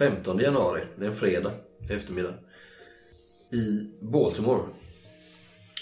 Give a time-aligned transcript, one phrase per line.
[0.00, 1.52] 15 januari, det är en fredag
[1.90, 2.34] eftermiddag,
[3.52, 4.62] i Baltimore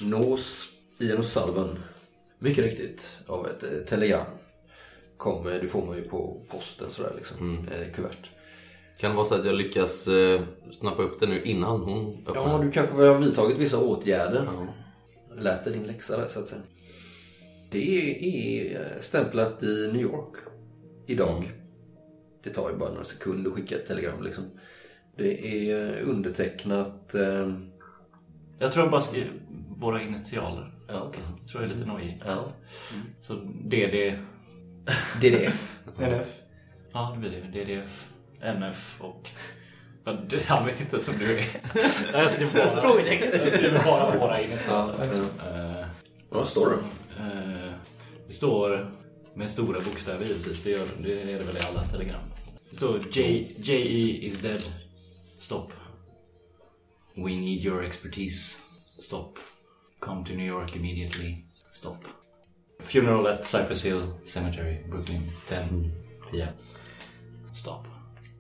[0.01, 0.69] nås
[0.99, 1.77] Ian O'Sullivan
[2.39, 4.27] mycket riktigt av ett eh, telegram.
[5.17, 8.31] Kom, eh, det får man ju på posten sådär liksom, eh, kuvert.
[8.97, 12.53] Kan det vara så att jag lyckas eh, snappa upp det nu innan hon öppnar?
[12.53, 14.49] Ja, du kanske har vidtagit vissa åtgärder.
[15.37, 16.63] Lät det din läxa där så att säga.
[17.71, 18.17] Det
[18.69, 20.35] är stämplat i New York
[21.07, 21.53] idag.
[22.43, 24.45] Det tar ju bara några sekunder att skicka ett telegram liksom.
[25.17, 27.15] Det är undertecknat...
[27.15, 27.53] Eh,
[28.59, 29.27] Jag tror jag bara skrev
[29.77, 30.73] våra initialer.
[30.89, 31.21] ja, okej.
[31.41, 32.23] Jag tror jag är lite nojig.
[32.27, 32.53] Ja,
[33.21, 34.19] Så DD...
[35.21, 35.53] det.
[35.99, 36.37] NF.
[36.93, 37.65] Ja, det blir det.
[37.65, 38.07] DDF,
[38.43, 39.31] NF och...
[40.47, 41.45] Han vet inte som du är.
[42.13, 43.29] Jag skriver bara, Frågetecken.
[43.45, 44.95] jag skriver bara våra initialer.
[44.99, 45.87] Ja, Eh,
[46.29, 46.77] Vad står det?
[47.23, 47.73] eh,
[48.27, 48.91] Det står
[49.39, 50.63] med stora bokstäver givetvis.
[50.63, 52.21] Det, gör, det är det väl i alla telegram.
[52.71, 54.63] Det står J, JE is dead.
[55.39, 55.69] Stop.
[57.15, 58.59] We need your expertise.
[58.99, 59.39] Stop.
[60.01, 61.37] Come to New York immediately.
[61.73, 61.97] Stop.
[62.81, 65.59] Funeral at Cypress Hill Cemetery, Brooklyn, 10
[66.31, 66.55] PM.
[67.55, 67.85] Stop.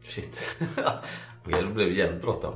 [0.00, 0.56] Shit.
[1.44, 2.54] Det blev jävligt bråttom.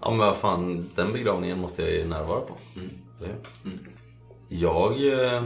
[0.00, 2.56] Ja men vad fan, den begravningen måste jag ju närvara på.
[3.18, 3.40] Eller hur?
[4.48, 5.42] Jag eh,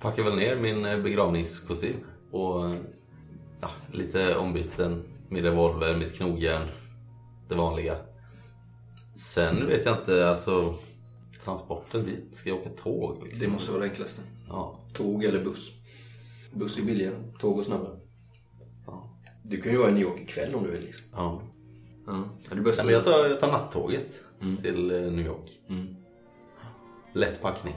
[0.00, 1.96] packar väl ner min eh, begravningskostym
[2.30, 2.64] och
[3.60, 6.68] ja, lite ombyten, min revolver, mitt knogjärn,
[7.48, 7.96] det vanliga.
[9.16, 10.74] Sen vet jag inte, alltså
[11.44, 13.46] transporten dit, ska jag åka tåg liksom?
[13.46, 14.22] Det måste vara det enklaste.
[14.48, 14.80] Ja.
[14.94, 15.70] Tåg eller buss.
[16.52, 17.98] Buss är billigare, tåg och snabbare.
[18.86, 19.18] Ja.
[19.42, 20.80] Du kan ju vara i New York ikväll om du vill.
[20.80, 21.06] Liksom.
[21.12, 21.42] ja.
[22.06, 22.24] Ja.
[22.50, 24.22] Du Nej, men jag, tar, jag tar nattåget
[24.62, 25.60] till eh, New York.
[27.14, 27.74] Lätt packning.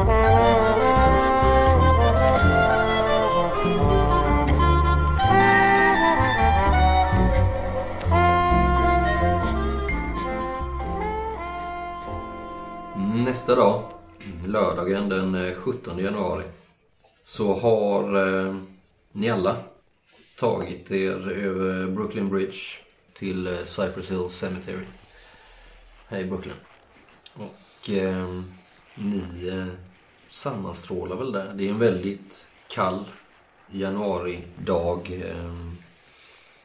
[0.00, 0.12] Nästa
[13.54, 13.92] dag,
[14.46, 16.44] lördagen den eh, 17 januari,
[17.24, 18.56] så har eh,
[19.12, 19.56] ni alla
[20.38, 22.58] tagit er över Brooklyn Bridge
[23.14, 24.84] till eh, Cypress Hill Cemetery
[26.08, 26.54] här i Brooklyn.
[27.34, 28.42] Och eh,
[28.94, 29.89] ni eh,
[30.30, 31.54] sammanstrålar väl där.
[31.54, 33.04] Det är en väldigt kall
[33.70, 35.22] januaridag.
[35.24, 35.76] Ehm,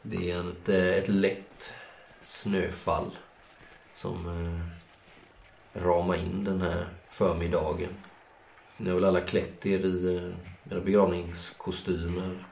[0.01, 1.73] det är ett, eh, ett lätt
[2.23, 3.11] snöfall
[3.93, 7.89] som eh, ramar in den här förmiddagen.
[8.77, 12.47] Ni har väl alla klätt er i eh, era begravningskostymer.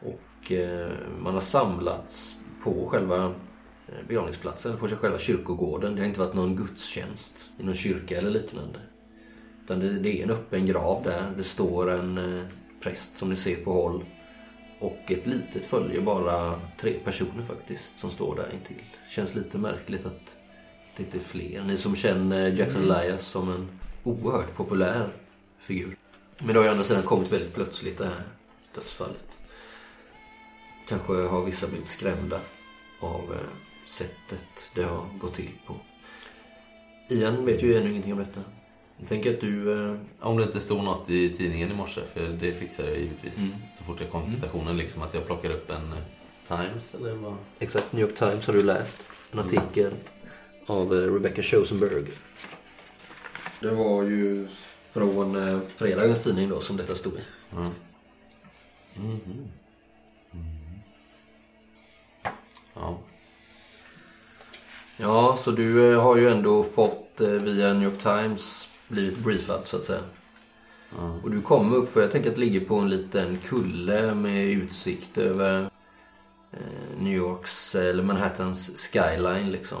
[0.00, 0.52] Och
[1.18, 3.34] man har samlats på själva
[4.08, 5.94] begravningsplatsen, på själva kyrkogården.
[5.94, 8.80] Det har inte varit någon gudstjänst i någon kyrka eller liknande.
[9.64, 11.32] Utan det, det är en öppen grav där.
[11.36, 12.44] Det står en eh,
[12.80, 14.04] präst som ni ser på håll.
[14.78, 18.84] Och ett litet följe, bara tre personer faktiskt, som står där intill.
[19.10, 20.36] Känns lite märkligt att
[20.96, 21.64] det inte är fler.
[21.64, 23.68] Ni som känner Jackson Elias som en
[24.04, 25.12] oerhört populär
[25.58, 25.96] figur.
[26.38, 28.22] Men det har ju å andra sidan kommit väldigt plötsligt det här
[28.74, 29.26] dödsfallet.
[30.88, 32.40] Kanske har vissa blivit skrämda
[33.00, 35.76] av eh, sättet det har gått till på.
[37.08, 38.40] Ian vet ju ännu ingenting om detta.
[38.98, 39.72] Jag tänker att du...
[39.90, 43.54] Eh, Om det inte stod något i tidningen i morse, för det fixar jag givetvis
[43.72, 44.76] så fort jag kom till stationen.
[44.76, 45.98] Liksom att jag plockar upp en eh,
[46.48, 47.36] Times eller vad?
[47.58, 48.98] exakt, New York Times har du läst.
[49.32, 49.92] En artikel
[50.66, 52.04] av eh, Rebecca Chosenberg.
[53.60, 54.48] Det var ju
[54.90, 57.20] från fredagens tidning då som detta stod i.
[62.74, 62.98] Ja.
[64.96, 69.84] Ja, så du har ju ändå fått via New York Times blivit briefad så att
[69.84, 70.00] säga.
[71.22, 75.18] Och du kommer upp för jag tänker att ligger på en liten kulle med utsikt
[75.18, 75.70] över
[76.52, 79.78] eh, New Yorks, eller Manhattans skyline liksom.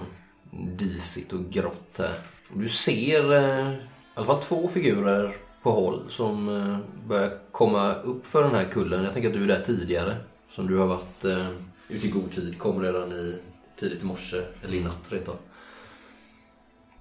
[0.76, 2.18] Disigt och grått här.
[2.52, 3.78] Och du ser eh, i
[4.14, 9.04] alla fall två figurer på håll som eh, börjar komma upp för den här kullen.
[9.04, 10.16] Jag tänker att du är där tidigare.
[10.48, 11.48] Som du har varit eh,
[11.88, 12.58] ute i god tid.
[12.58, 13.38] Kom redan i
[13.76, 15.36] tidigt i morse, eller i natt rent av.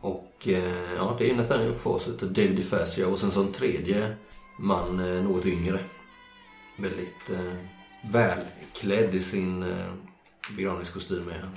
[0.03, 4.15] Och eh, ja, det är Nathaniel Fawcett och David DeFazio och sen så en tredje
[4.59, 5.79] man, eh, något yngre.
[6.77, 7.53] Väldigt eh,
[8.11, 9.93] välklädd i sin eh,
[10.57, 11.55] begravningskostym är han.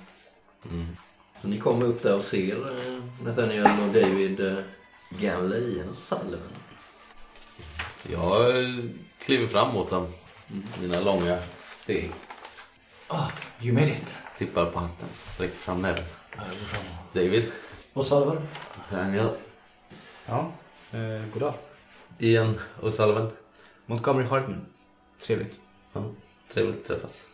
[1.42, 4.58] Så ni kommer upp där och ser eh, Nathaniel och David eh,
[5.10, 6.52] gamla Ian och Sullivan.
[8.02, 8.84] Jag eh,
[9.18, 10.06] kliver fram mot dem.
[10.80, 11.38] Mina långa
[11.76, 12.10] steg.
[13.08, 13.28] Ah,
[13.62, 14.18] you made it.
[14.38, 15.08] Tippar på hatten.
[15.26, 16.04] Sträcker fram näven.
[17.12, 17.52] David.
[17.96, 18.36] Och Salvar?
[18.90, 19.28] Daniel.
[20.26, 20.50] Ja,
[20.92, 21.54] eh, god dag.
[22.18, 23.30] Ian och Salven.
[23.86, 24.66] Montgomery Hartman.
[25.20, 25.60] Trevligt.
[25.92, 26.04] Ja,
[26.52, 27.26] trevligt att träffas.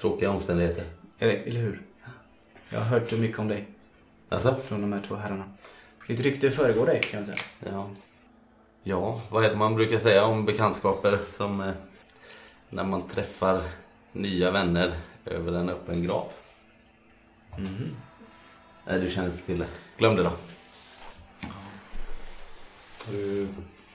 [0.00, 0.84] Tråkiga omständigheter.
[1.18, 1.82] Eller, eller hur?
[2.70, 3.68] Jag har hört mycket om dig
[4.28, 4.56] Alltså?
[4.64, 5.44] från de här två herrarna.
[6.08, 7.72] Ditt rykte föregår dig kan jag säga.
[7.72, 7.90] Ja.
[8.82, 11.72] Ja, vad är det man brukar säga om bekantskaper som eh,
[12.68, 13.62] när man träffar
[14.12, 14.94] nya vänner
[15.24, 16.32] över en öppen grav?
[17.58, 17.96] Mhm.
[18.86, 19.66] Nej, du känner inte till det.
[19.96, 20.32] Glöm det då.
[23.06, 23.48] Har du,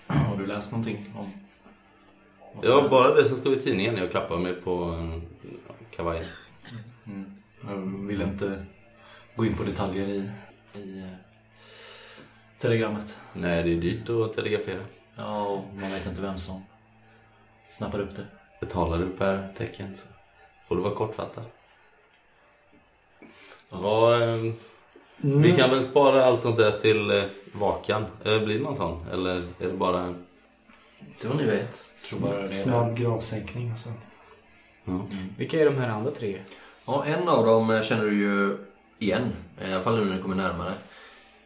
[0.08, 1.32] har du läst någonting om...
[2.62, 3.98] Ja, bara det som stod i tidningen.
[3.98, 5.22] Jag klappar mig på eh,
[5.96, 6.26] kavajen.
[7.06, 7.32] Mm.
[7.68, 8.66] Jag vill inte
[9.36, 10.32] gå in på detaljer i,
[10.80, 11.10] i eh,
[12.58, 13.18] telegrammet.
[13.34, 14.82] Nej, det är dyrt att telegrafera.
[15.16, 16.64] Ja, och man vet inte vem som
[17.72, 18.26] snappar upp det.
[18.60, 20.08] Betalar du per tecken så
[20.68, 21.46] får du vara kortfattad.
[23.70, 24.22] Vad,
[25.24, 27.24] eh, Vi kan väl spara allt sånt där till eh,
[27.54, 28.06] vakan.
[28.26, 29.06] Eh, blir det någon sån?
[29.12, 30.14] Eller är det bara...
[31.22, 31.86] Det vad ni vet.
[32.24, 33.94] är- Snabb gravsänkning och sen.
[34.86, 35.08] Ja.
[35.38, 36.42] Vilka är de här andra tre?
[36.88, 38.58] Ja, en av dem eh, känner du ju
[39.00, 39.34] igen.
[39.70, 40.74] I alla fall nu när ni kommer närmare.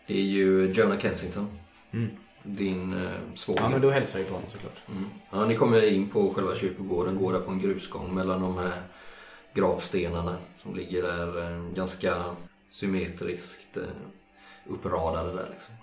[0.07, 1.47] Det är ju Jonah Kensington.
[1.91, 2.09] Mm.
[2.43, 3.61] Din eh, svåger.
[3.61, 4.77] Ja, men då hälsar jag på honom såklart.
[4.91, 5.05] Mm.
[5.31, 8.71] Ja, ni kommer in på själva kyrkogården, går där på en grusgång mellan de här
[9.53, 12.13] gravstenarna som ligger där eh, ganska
[12.75, 13.83] symmetriskt eh,
[14.67, 15.73] uppradade där liksom.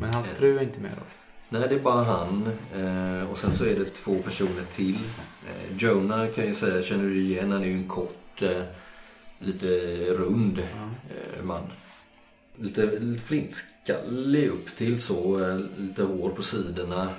[0.00, 1.02] Men hans fru är inte med då?
[1.48, 4.98] Nej, det är bara han eh, och sen så är det två personer till.
[5.46, 8.62] Eh, Jonah kan jag säga, känner du igen, han är ju en kort, eh,
[9.38, 9.66] lite
[10.14, 11.62] rund eh, man.
[12.56, 17.02] Lite, lite flintskallig upp till så, eh, lite hår på sidorna.
[17.02, 17.10] Eh,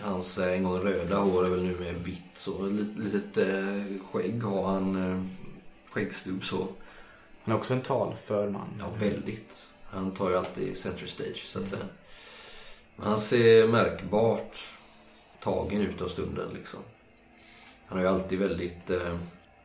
[0.00, 2.66] Hans eh, en gång röda hår är väl nu med vitt så.
[2.66, 5.24] Lite, litet eh, skägg har han, eh,
[5.90, 6.68] skäggstubb så.
[7.44, 8.68] Han är också en talför man.
[8.78, 9.68] Ja, väldigt.
[9.84, 11.84] Han tar ju alltid center stage så att säga.
[12.96, 14.58] Men Han ser märkbart
[15.40, 16.80] tagen ut av stunden liksom.
[17.86, 19.16] Han är ju alltid väldigt eh,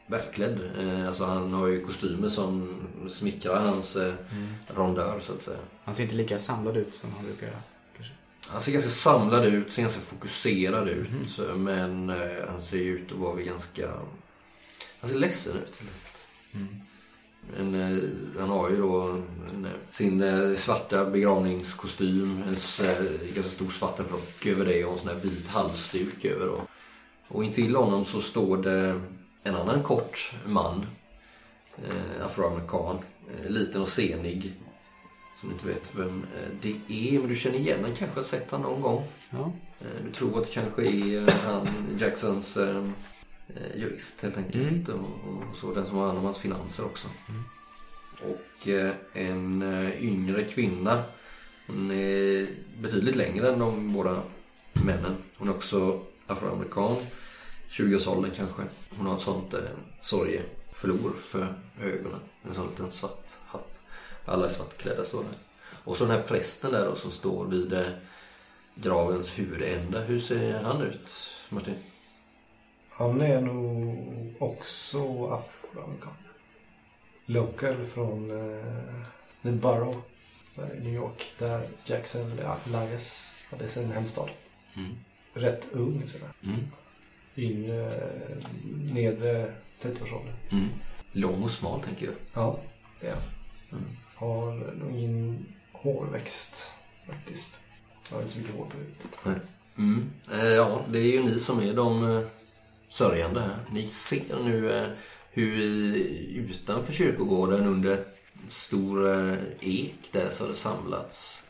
[0.08, 0.60] välklädd.
[0.80, 4.14] Eh, alltså han har ju kostymer som smickrar hans eh,
[4.68, 5.60] rondör så att säga.
[5.84, 7.62] Han ser inte lika samlad ut som han brukar göra.
[7.98, 8.14] Kanske.
[8.48, 11.10] Han ser ganska samlad ut, ser ganska fokuserad ut.
[11.56, 13.90] Men eh, han ser ju ut att vara ganska...
[15.02, 15.82] Han ser ledsen ut.
[16.52, 16.82] Men,
[17.76, 17.98] eh,
[18.40, 22.56] han har ju då en, eh, sin eh, svarta begravningskostym, en
[23.34, 26.48] ganska stor svart rock över det och en sån här vit halsduk över.
[26.48, 26.62] Och,
[27.28, 29.02] och intill honom så står det
[29.44, 30.86] en annan kort man,
[31.78, 33.00] eh, afroamerikan,
[33.44, 34.54] eh, liten och senig.
[35.40, 36.26] Som du inte vet vem
[36.62, 39.04] det är, men du känner igen han kanske har sett han någon gång.
[39.30, 39.52] Ja.
[39.80, 41.68] Eh, Du tror att det kanske är han,
[42.00, 42.58] Jacksons
[43.76, 44.90] jurist helt enkelt.
[44.90, 47.08] Och, och så den som har hand om hans finanser också.
[48.22, 51.04] Och eh, en eh, yngre kvinna.
[51.68, 52.48] Hon är
[52.82, 54.22] betydligt längre än de båda
[54.86, 55.16] männen.
[55.38, 56.96] Hon är också afroamerikan.
[57.70, 58.62] 20-årsåldern kanske.
[58.90, 59.60] Hon har ett sånt eh,
[60.02, 62.20] sorgeflor för ögonen.
[62.44, 63.80] En sån liten svart hatt.
[64.26, 65.38] Alla är svartklädda står det.
[65.84, 67.88] Och så den här prästen där då som står vid eh,
[68.76, 70.00] gravens huvudände.
[70.00, 71.12] Hur ser han ut,
[71.50, 71.76] Martin?
[73.00, 73.98] Han är nog
[74.40, 76.14] också afroamerikan.
[77.26, 79.04] Local från uh,
[79.44, 79.98] The Borough
[80.58, 81.26] i New York.
[81.38, 84.30] Där Jackson Elias hade sin hemstad.
[84.76, 84.92] Mm.
[85.34, 86.52] Rätt ung tror jag.
[86.54, 86.66] Mm.
[87.36, 90.36] In uh, nedre 30-årsåldern.
[90.52, 90.70] Mm.
[91.12, 92.16] Lång och smal tänker jag.
[92.34, 92.60] Ja,
[93.02, 93.24] det är han.
[93.80, 93.98] Mm.
[94.16, 96.74] Har nog ingen hårväxt
[97.08, 97.60] faktiskt.
[98.12, 99.46] Har inte så mycket hår på huvudet.
[99.78, 100.10] Mm.
[100.32, 102.28] Eh, ja, det är ju ni som är de eh,
[102.90, 103.66] sörjande här.
[103.72, 104.90] Ni ser nu eh,
[105.32, 105.62] hur
[106.50, 108.18] utanför kyrkogården under ett
[108.48, 111.44] stor eh, ek där så har det samlats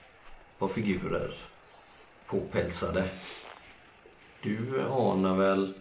[0.60, 1.36] par figurer
[2.26, 3.10] påpälsade.
[4.42, 5.74] Du anar väl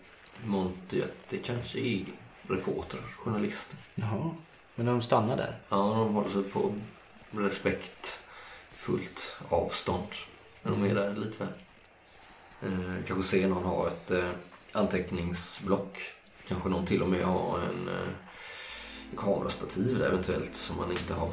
[0.45, 2.05] Monty att det kanske är
[2.49, 3.79] reportrar, journalister.
[3.95, 4.31] Jaha.
[4.75, 5.59] Men de stannar där?
[5.69, 6.75] Ja, de håller sig på
[7.31, 10.09] respektfullt avstånd.
[10.63, 11.49] Men de är där likväl.
[12.63, 14.11] Eh, kanske ser någon ha ett
[14.79, 15.99] anteckningsblock.
[16.49, 18.09] Kanske någon till och med har en eh,
[19.17, 21.31] kamerastativ där eventuellt som man inte har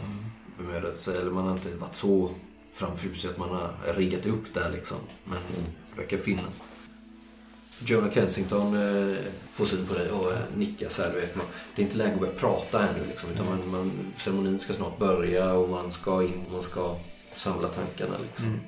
[0.58, 1.18] bemödat sig.
[1.18, 2.32] Eller man har inte varit så
[2.72, 4.98] framfusig att man har riggat upp där liksom.
[5.24, 5.38] Men
[5.96, 6.66] det verkar finnas.
[7.80, 9.18] Jonah Kensington eh,
[9.50, 11.14] får syn på dig och eh, nickar så här.
[11.14, 13.30] Du vet, man, det är inte läge att börja prata här nu liksom.
[13.30, 16.96] Utan man, man, ceremonin ska snart börja och man ska in man ska
[17.36, 18.60] samla tankarna liksom.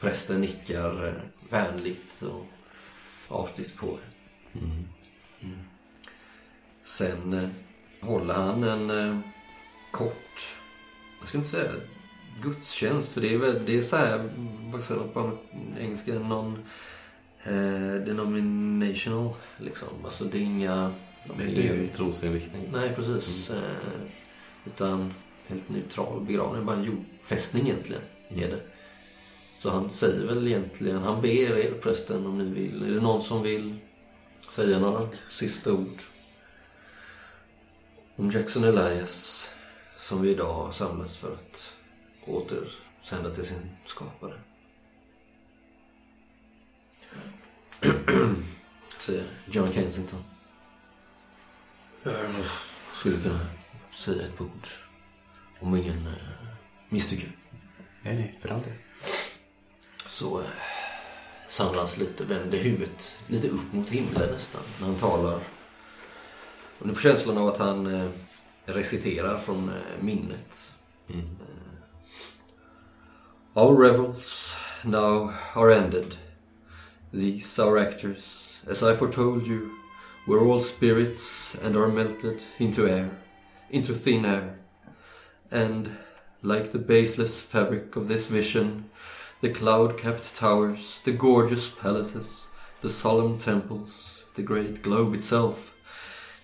[0.00, 1.12] Prästen nickar eh,
[1.50, 2.46] vänligt och
[3.30, 4.60] artigt på er.
[4.60, 4.84] Mm.
[6.82, 7.48] Sen eh,
[8.00, 9.18] håller han en eh,
[9.90, 10.56] kort,
[11.18, 11.70] jag skulle inte säga
[12.42, 14.30] gudstjänst, för det är, väl, det är så här,
[14.72, 15.38] vad säger man på
[15.80, 16.64] engelska, non
[17.44, 19.88] eh, denominational, liksom.
[20.04, 20.92] Alltså det är inga...
[21.38, 22.68] Det är ju trosinriktning.
[22.72, 23.50] Nej, precis.
[23.50, 23.56] Eh,
[24.66, 25.14] utan
[25.46, 28.02] helt neutral begravning, bara en jordfästning egentligen.
[28.28, 28.60] Är det.
[29.60, 32.82] Så han säger väl egentligen, han ber er prästen om ni vill.
[32.82, 33.78] Är det någon som vill
[34.48, 36.02] säga några sista ord?
[38.16, 39.50] Om Jackson Elias,
[39.98, 41.74] som vi idag har samlats för att
[42.26, 44.40] återsända till sin skapare.
[48.96, 50.24] Säger John Kensington.
[52.02, 52.12] Jag
[52.92, 53.40] skulle kunna
[53.90, 54.66] säga ett ord.
[55.60, 56.12] Om ingen eh,
[56.88, 57.36] misstycker.
[58.02, 58.89] Nej, nej, för all del.
[60.10, 60.46] Så eh,
[61.48, 65.40] samlas lite, vänder huvudet lite upp mot himlen nästan när han talar.
[66.78, 68.08] Och ni får känslan av att han eh,
[68.64, 70.72] reciterar från eh, minnet.
[71.08, 71.26] Mm.
[73.54, 76.16] Our revels now are ended.
[77.12, 79.68] These our actors, as I foretold you,
[80.26, 83.10] were all spirits and are melted into air,
[83.70, 84.54] into thin air.
[85.50, 85.90] And,
[86.42, 88.89] like the baseless fabric of this vision,
[89.40, 92.48] the cloud-capped towers, the gorgeous palaces,
[92.82, 95.74] the solemn temples, the great globe itself,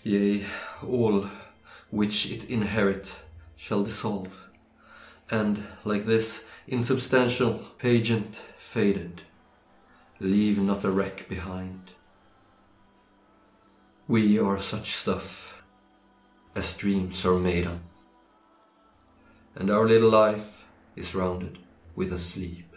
[0.03, 0.45] yea,
[0.87, 1.27] all
[1.91, 3.19] which it inherit,
[3.55, 4.49] shall dissolve,
[5.31, 9.23] and, like this insubstantial pageant faded,
[10.19, 11.93] leave not a wreck behind.
[14.09, 15.63] We are such stuff
[16.55, 17.81] as dreams are made of,
[19.55, 21.59] and our little life is rounded
[21.95, 22.76] with a sleep.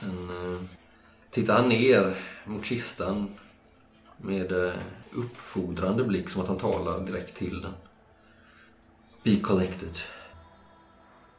[0.00, 0.60] Sen eh,
[1.30, 3.34] tittar han ner mot kistan
[4.16, 4.74] med eh,
[5.12, 7.74] uppfordrande blick som att han talar direkt till den.
[9.22, 9.98] Be collected.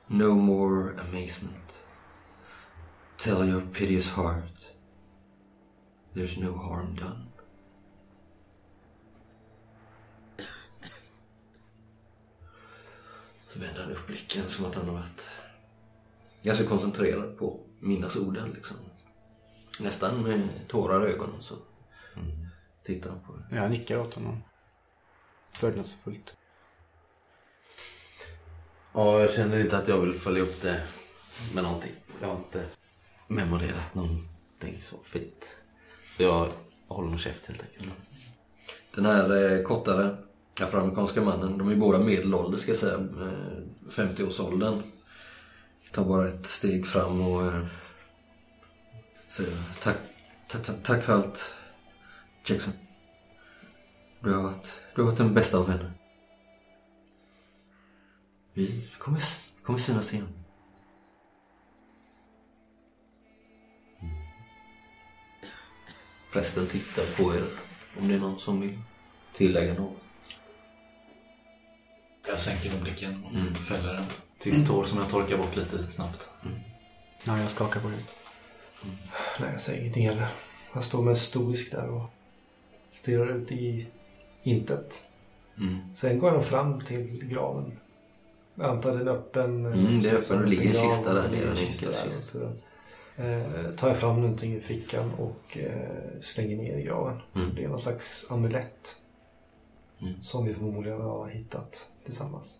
[0.07, 1.79] No more amazement.
[3.17, 4.71] Tell your piteous heart.
[6.13, 7.25] There's no harm done.
[13.53, 15.29] Så vänder han upp blicken som att han har varit
[16.43, 18.77] ganska koncentrerad på minnas orden liksom.
[19.79, 21.55] Nästan med tårar i ögonen så
[22.83, 23.55] tittar han på det.
[23.55, 24.43] Jag nickar åt honom.
[25.51, 26.37] Fördelsefullt.
[28.93, 30.81] Ja, jag känner inte att jag vill följa upp det
[31.55, 31.91] med någonting.
[32.21, 32.65] Jag har inte
[33.27, 35.45] memorerat någonting så fint.
[36.17, 36.49] Så jag
[36.87, 37.93] håller nog käft helt enkelt.
[38.95, 40.17] Den här eh, kortare
[40.61, 44.81] afroamerikanska mannen, de är båda medelålder ska jag säga, eh, 50-årsåldern.
[45.91, 47.65] Tar bara ett steg fram och eh,
[49.29, 49.51] säger
[49.83, 49.97] tack,
[50.47, 51.53] ta, ta, tack för allt
[52.45, 52.73] Jackson.
[54.19, 55.93] Du har varit, du har varit den bästa av vänner.
[58.53, 59.21] Vi kommer,
[59.63, 60.27] kommer synas igen.
[66.33, 67.43] Prästen tittar på er
[67.99, 68.79] om det är någon som vill
[69.33, 69.97] tillägga något.
[72.27, 73.55] Jag sänker nog blicken och Mm.
[73.55, 74.05] fäller en
[74.41, 76.29] tyst tår som jag torkar bort lite snabbt.
[77.25, 78.09] Ja, jag skakar på huvudet.
[79.39, 80.27] Nej, jag säger ingenting heller.
[80.73, 82.01] Han står med stoisk där och
[82.91, 83.87] stirrar ut i
[84.43, 85.03] intet.
[85.57, 85.93] Mm.
[85.93, 87.71] Sen går han fram till graven.
[88.55, 89.65] Jag antar den är öppen.
[89.65, 90.41] Mm, det är öppen.
[90.41, 92.55] Det ligger en kista där nere, kista där.
[93.15, 97.17] eh, tar jag fram någonting i fickan och eh, slänger ner i graven.
[97.35, 97.55] Mm.
[97.55, 98.95] Det är någon slags amulett.
[100.01, 100.21] Mm.
[100.21, 102.59] Som vi förmodligen har hittat tillsammans.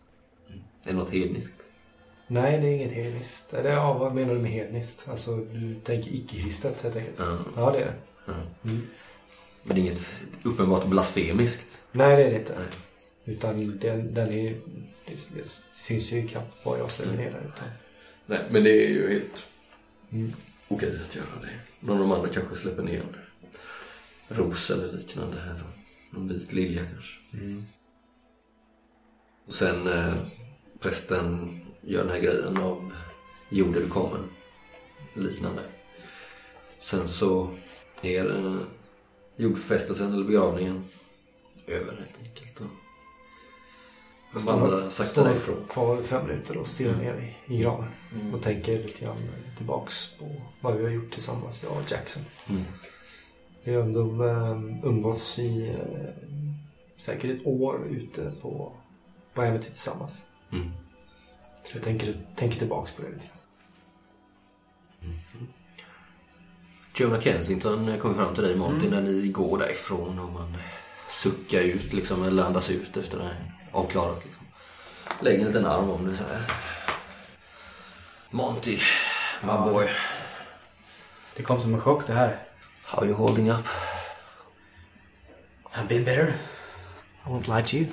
[0.83, 1.53] Är det något hedniskt?
[2.31, 3.53] Nej, det är inget hedniskt.
[3.53, 5.09] Eller ja, vad menar du med hedniskt?
[5.09, 7.19] Alltså, du tänker icke-kristet helt enkelt.
[7.19, 7.37] Ja.
[7.55, 7.93] Ja, det är det.
[8.25, 8.33] Ja.
[8.63, 8.87] Mm.
[9.63, 11.83] Men det är inget uppenbart blasfemiskt?
[11.91, 12.55] Nej, det är det inte.
[12.59, 12.67] Nej.
[13.35, 14.55] Utan den, den är
[15.05, 17.39] det, det syns ju knappt vad jag ställer ner där.
[17.39, 17.67] Utan,
[18.25, 19.47] Nej, men det är ju helt
[20.11, 20.33] mm.
[20.67, 21.87] okej att göra det.
[21.87, 23.15] Någon av de andra kanske släpper ner en
[24.37, 25.63] ros eller liknande här.
[26.11, 27.19] Någon vit lilja kanske.
[27.33, 27.65] Mm.
[29.45, 30.13] Och sen eh,
[30.79, 32.93] prästen gör den här grejen av
[33.49, 34.29] jord du kommen.
[35.13, 35.61] Liknande.
[36.79, 37.49] Sen så
[38.01, 38.55] är eh,
[39.35, 40.83] jordfästelsen eller begravningen
[41.67, 42.61] över helt enkelt.
[44.33, 45.65] Och vandrar sakta därifrån.
[45.69, 47.05] kvar fem minuter och stirrar Mm.
[47.05, 47.87] ner i, i graven.
[48.15, 48.33] Mm.
[48.33, 50.25] Och tänker lite grann tillbaks på
[50.61, 52.23] vad vi har gjort tillsammans, jag och Jackson.
[52.49, 52.63] Mm.
[53.63, 56.13] Vi har ändå eh, umgåtts i eh,
[56.97, 58.73] säkert ett år ute på,
[59.33, 60.25] på äventyr tillsammans.
[60.51, 60.71] Mm.
[61.73, 63.37] Jag tänker, tänker tillbaks på det lite grann.
[66.95, 70.57] Jonah Kensington kommer fram till dig Monty när ni går därifrån och man
[71.09, 74.25] sucka ut liksom, eller andas ut efter det här avklarat.
[74.25, 74.45] Liksom.
[75.21, 76.41] Lägger en liten arm om det så här.
[78.29, 78.79] Monty,
[79.41, 79.87] my boy.
[81.35, 82.39] Det kom som en chock det här.
[82.83, 83.67] How you holding up?
[85.73, 86.33] I've been better.
[87.25, 87.85] I won't lie to you.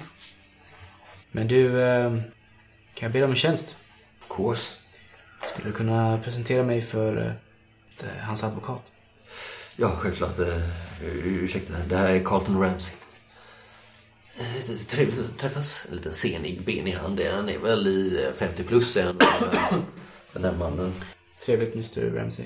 [1.30, 2.12] Men du, eh,
[2.98, 3.76] kan jag be dig om en tjänst?
[4.20, 4.72] Of course.
[5.52, 7.36] Skulle du kunna presentera mig för
[8.00, 8.82] eh, hans advokat?
[9.76, 10.38] Ja, självklart.
[10.38, 10.62] Uh,
[11.24, 12.94] ursäkta, det här är Carlton Ramsey.
[14.38, 15.86] Eh, Trevligt att träffas.
[15.90, 17.20] En liten senig, benig hand.
[17.20, 19.16] Han är väl i eh, 50 plus, är han.
[20.32, 20.94] Den här mannen.
[21.44, 22.44] Trevligt Mr Ramsey.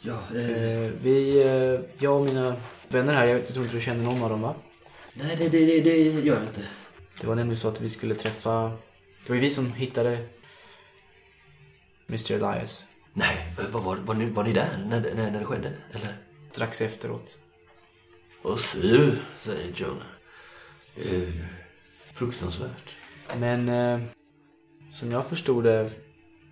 [0.00, 2.56] Ja, Eh, vi, eh, jag och mina
[2.88, 4.54] vänner här, jag tror inte du känner någon av dem va?
[5.14, 6.60] nej, det, det, det, det gör jag inte.
[7.20, 8.72] Det var nämligen så att vi skulle träffa...
[9.30, 10.18] Det var ju vi som hittade
[12.08, 13.36] Mr Elias Nej,
[13.72, 15.72] var, var, var, ni, var ni där när, när, när det skedde?
[15.90, 16.14] Eller?
[16.52, 17.38] strax efteråt.
[18.42, 20.06] Vad sur, säger Jonah.
[20.96, 21.28] Eh,
[22.12, 22.96] fruktansvärt.
[23.38, 24.00] Men eh,
[24.90, 25.90] som jag förstod det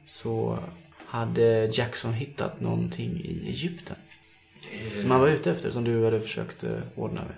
[0.06, 0.58] så
[1.06, 3.97] hade Jackson hittat någonting i Egypten.
[5.00, 7.37] Som han var ute efter, som du hade försökt eh, ordna med.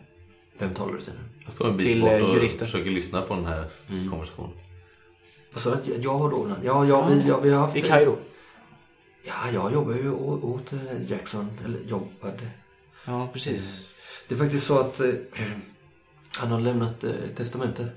[0.59, 1.20] Vem talar du till nu?
[1.44, 2.66] Jag står en bit Till, bort eh, och juristen.
[2.66, 3.70] försöker lyssna på den här
[4.11, 4.70] konversationen.
[5.52, 5.95] Vad sa du?
[5.97, 6.59] Jag har ordnat?
[6.62, 7.76] Ja, ja, vi, ja, vi har haft...
[7.76, 8.16] I Kairo.
[9.23, 11.50] Ja, jag jobbar ju åt, eh, Jackson.
[11.64, 12.47] Eller jobbade.
[13.07, 13.85] Ja, precis.
[14.28, 15.11] Det är faktiskt så att eh,
[16.37, 17.88] han har lämnat eh, testamente.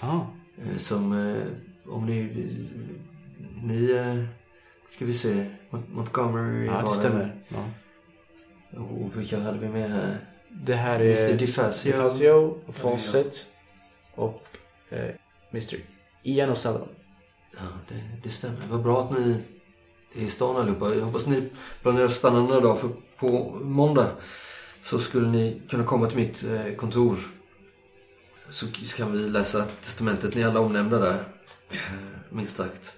[0.00, 0.26] Ja.
[0.58, 2.46] Eh, som, eh, om ni...
[3.62, 3.90] Ni...
[3.92, 4.24] Eh,
[4.90, 5.46] ska vi se.
[5.70, 7.44] Mont- Montgomery Ja, det stämmer.
[7.48, 7.64] Ja.
[8.80, 10.18] Och vilka hade vi med här?
[10.50, 11.10] Det här Mr.
[11.30, 11.92] är DeFazio.
[11.92, 12.30] DeFazio
[12.66, 13.46] och Fawcett
[14.14, 14.46] och
[14.90, 15.10] eh,
[15.52, 15.74] Mr.
[16.24, 16.88] Ian och Sullivan.
[17.52, 18.60] Ja, det, det stämmer.
[18.70, 19.42] Vad bra att ni
[20.14, 20.94] är i stan allihopa.
[20.94, 21.50] Jag hoppas ni
[21.82, 24.10] planerar att stanna några dagar för på måndag
[24.82, 27.18] så skulle ni kunna komma till mitt eh, kontor.
[28.50, 30.34] Så kan vi läsa testamentet.
[30.34, 31.24] Ni är alla omnämnda där.
[31.70, 31.78] Eh,
[32.30, 32.92] Minst sagt.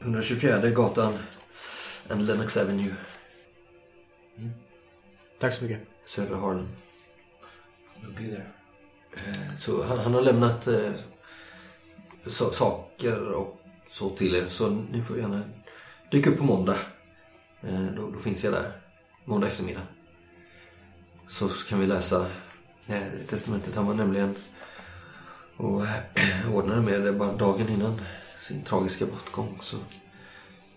[0.00, 1.12] 124 gatan
[2.08, 2.94] and Lennox Avenue,
[5.38, 5.80] Tack så mycket.
[6.04, 6.68] södra Harlem.
[8.02, 8.50] We'll be there.
[9.16, 10.92] Eh, Så han, han har lämnat eh,
[12.26, 14.46] så, saker och så till er.
[14.46, 15.42] Så ni får gärna
[16.10, 16.76] dyka upp på måndag.
[17.62, 18.72] Eh, då, då finns jag där.
[19.24, 19.82] Måndag eftermiddag.
[21.28, 22.26] Så kan vi läsa
[22.86, 23.76] eh, testamentet.
[23.76, 24.34] Han var nämligen
[25.56, 25.82] och
[26.14, 28.00] eh, ordnade med det bara dagen innan
[28.40, 29.58] sin tragiska bortgång.
[29.60, 29.76] Så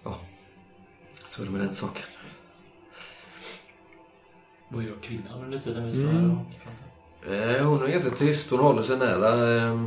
[0.04, 0.20] ja,
[1.30, 2.06] så är det med den saken.
[4.70, 6.30] Vad gör kvinnan under tiden vi står Mm.
[6.30, 6.93] här och pratar?
[7.30, 8.50] Eh, Hon är ganska tyst.
[8.50, 9.84] Hon håller sig nära eh,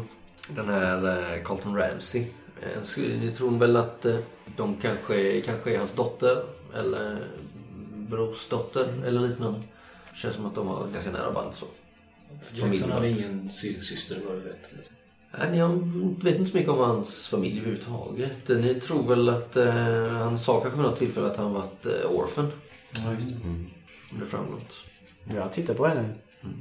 [0.49, 2.27] den här eh, Carlton Ramsey.
[2.62, 4.16] Eh, Ni tror väl att eh,
[4.57, 6.42] de kanske, kanske är hans dotter
[6.77, 7.18] eller
[7.96, 9.59] brorsdotter eller liknande.
[10.11, 11.66] Det känns som att de har ganska nära band så.
[12.53, 14.61] Jackson hade ingen sy- syster vad du vet.
[14.77, 14.96] Liksom.
[15.38, 18.49] Nej, ni har- vet inte så mycket om hans familj överhuvudtaget.
[18.49, 19.72] Ni tror väl att eh,
[20.09, 22.53] han sa kanske vid något tillfälle att han varit eh, orphan.
[23.05, 23.37] Ja, just det.
[24.12, 24.85] Om det framgått.
[25.35, 26.09] Jag tittar på henne.
[26.40, 26.53] Miss.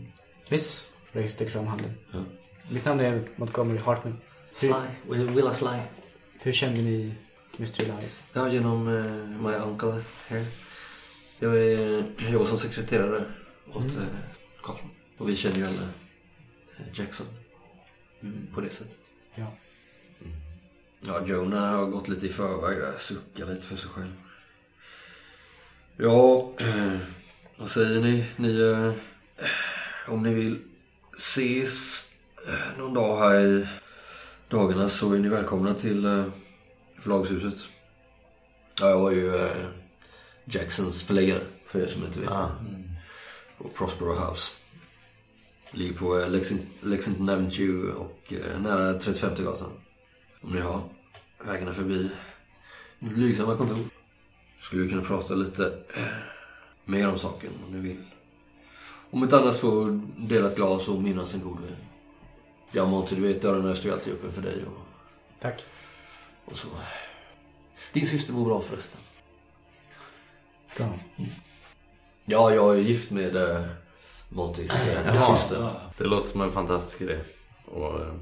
[0.50, 1.94] Jag sträcker fram handen.
[2.12, 2.20] Ja.
[2.70, 4.18] Mitt namn är Montgomery Hartman.
[4.54, 4.74] Sly.
[5.10, 5.80] Willa Sly.
[6.40, 7.16] Hur kände ni
[7.58, 8.24] Mr Elias?
[8.34, 10.46] Ja, genom uh, my uncle here.
[11.40, 13.26] Jag, är, jag jobbar som sekreterare
[13.74, 14.06] åt mm.
[14.64, 14.90] Carlton.
[15.18, 15.82] Och vi känner ju alla
[16.78, 17.28] eh, Jackson.
[18.22, 19.00] Mm, på det sättet.
[19.36, 19.48] Ja.
[21.02, 22.98] Ja, Jonah har gått lite i förväg där.
[22.98, 24.14] Suckar lite för sig själv.
[25.98, 26.98] Ja, eh,
[27.58, 28.26] vad säger ni?
[28.36, 28.94] Ni, eh,
[30.08, 30.62] om ni vill
[31.18, 32.04] ses
[32.48, 33.68] eh, någon dag här i
[34.50, 36.26] dagarna så är ni välkomna till eh,
[37.00, 37.60] förlagshuset.
[38.80, 39.66] Ja, jag var ju eh,
[40.46, 42.32] Jacksons förläggare, för er som inte vet.
[42.32, 42.52] Ah.
[43.58, 44.52] Och Prospero House.
[45.72, 49.72] Ligger på eh, Lexing- Lexington Avenue och nära 35 gatan.
[50.42, 50.90] Om ni har
[51.46, 52.10] vägarna förbi
[53.00, 53.78] blygsamma kontor.
[54.60, 55.78] Skulle vi kunna prata lite
[56.86, 58.06] mer om saken om ni vill.
[59.16, 61.76] Om inte annars få dela ett glas och minnas en god vän.
[62.72, 64.82] Ja, Monty, du vet dörren står ju alltid öppen för dig och,
[65.42, 65.66] Tack.
[66.46, 66.68] och så.
[67.94, 69.00] Din syster mår bra förresten.
[70.78, 70.94] Bra.
[72.26, 73.66] Ja, jag är gift med eh,
[74.30, 75.38] Montys eh, Jaha.
[75.38, 75.60] syster.
[75.62, 75.82] Ja.
[75.98, 77.20] Det låter som en fantastisk idé.
[77.66, 78.14] Och eh,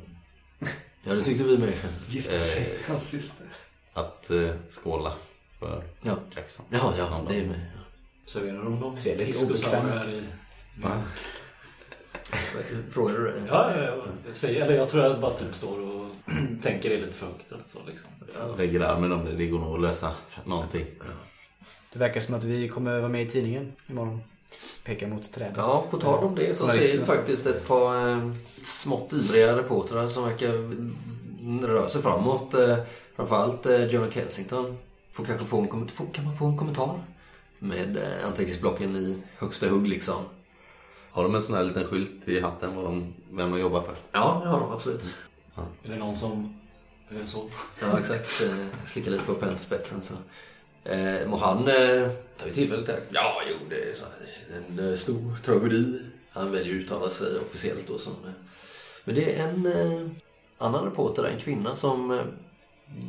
[1.04, 1.74] Ja, det tyckte vi med.
[2.10, 2.78] Gifta sig.
[2.88, 3.48] Hans syster.
[3.94, 5.14] att eh, skåla
[5.60, 6.66] för Ja, Jackson.
[6.70, 7.70] ja, ja det är med.
[8.26, 10.24] Serverar de dem Ser lite obekvämt i...
[10.76, 11.04] Va?
[12.90, 13.34] Frågar du det?
[13.48, 14.06] Ja, ja, ja.
[14.28, 16.10] Jag säger, eller jag tror jag bara typ står och
[16.62, 17.52] tänker det lite för högt.
[17.52, 18.10] Eller så, liksom.
[18.40, 18.56] Ja.
[18.58, 19.36] Lägger armen om det.
[19.36, 20.12] Det går nog att lösa
[20.46, 20.86] någonting.
[21.94, 24.22] Det verkar som att vi kommer vara med i tidningen imorgon.
[24.84, 25.54] Pekar mot trädet.
[25.58, 28.32] Ja, på tal om det så ser vi faktiskt ett par eh,
[28.64, 30.52] smått ivriga reportrar som verkar
[31.68, 32.54] röra sig framåt.
[32.54, 32.78] Eh,
[33.16, 34.78] framförallt eh, Jonah Kensington.
[35.12, 37.04] Får kanske få en, får, kan man få en kommentar?
[37.60, 40.24] Med eh, anteckningsblocken i högsta hugg liksom.
[41.14, 43.94] Har de en sån här liten skylt i hatten vad de, vem de jobbar för?
[44.12, 45.16] Ja, det har de absolut.
[45.84, 46.56] Är det någon som
[47.10, 47.50] är så?
[47.82, 48.42] Ja, exakt.
[48.44, 50.14] Eh, Slicka lite på pennspetsen så.
[50.90, 53.08] Eh, Mohan eh, tar ju tillfället i akt.
[53.12, 56.00] Ja, jo, det är så här, en eh, stor tragedi.
[56.30, 58.14] Han väljer att uttala sig officiellt då som...
[58.14, 58.32] Eh,
[59.06, 60.08] men det är en eh,
[60.58, 62.20] annan reporter, en kvinna som eh,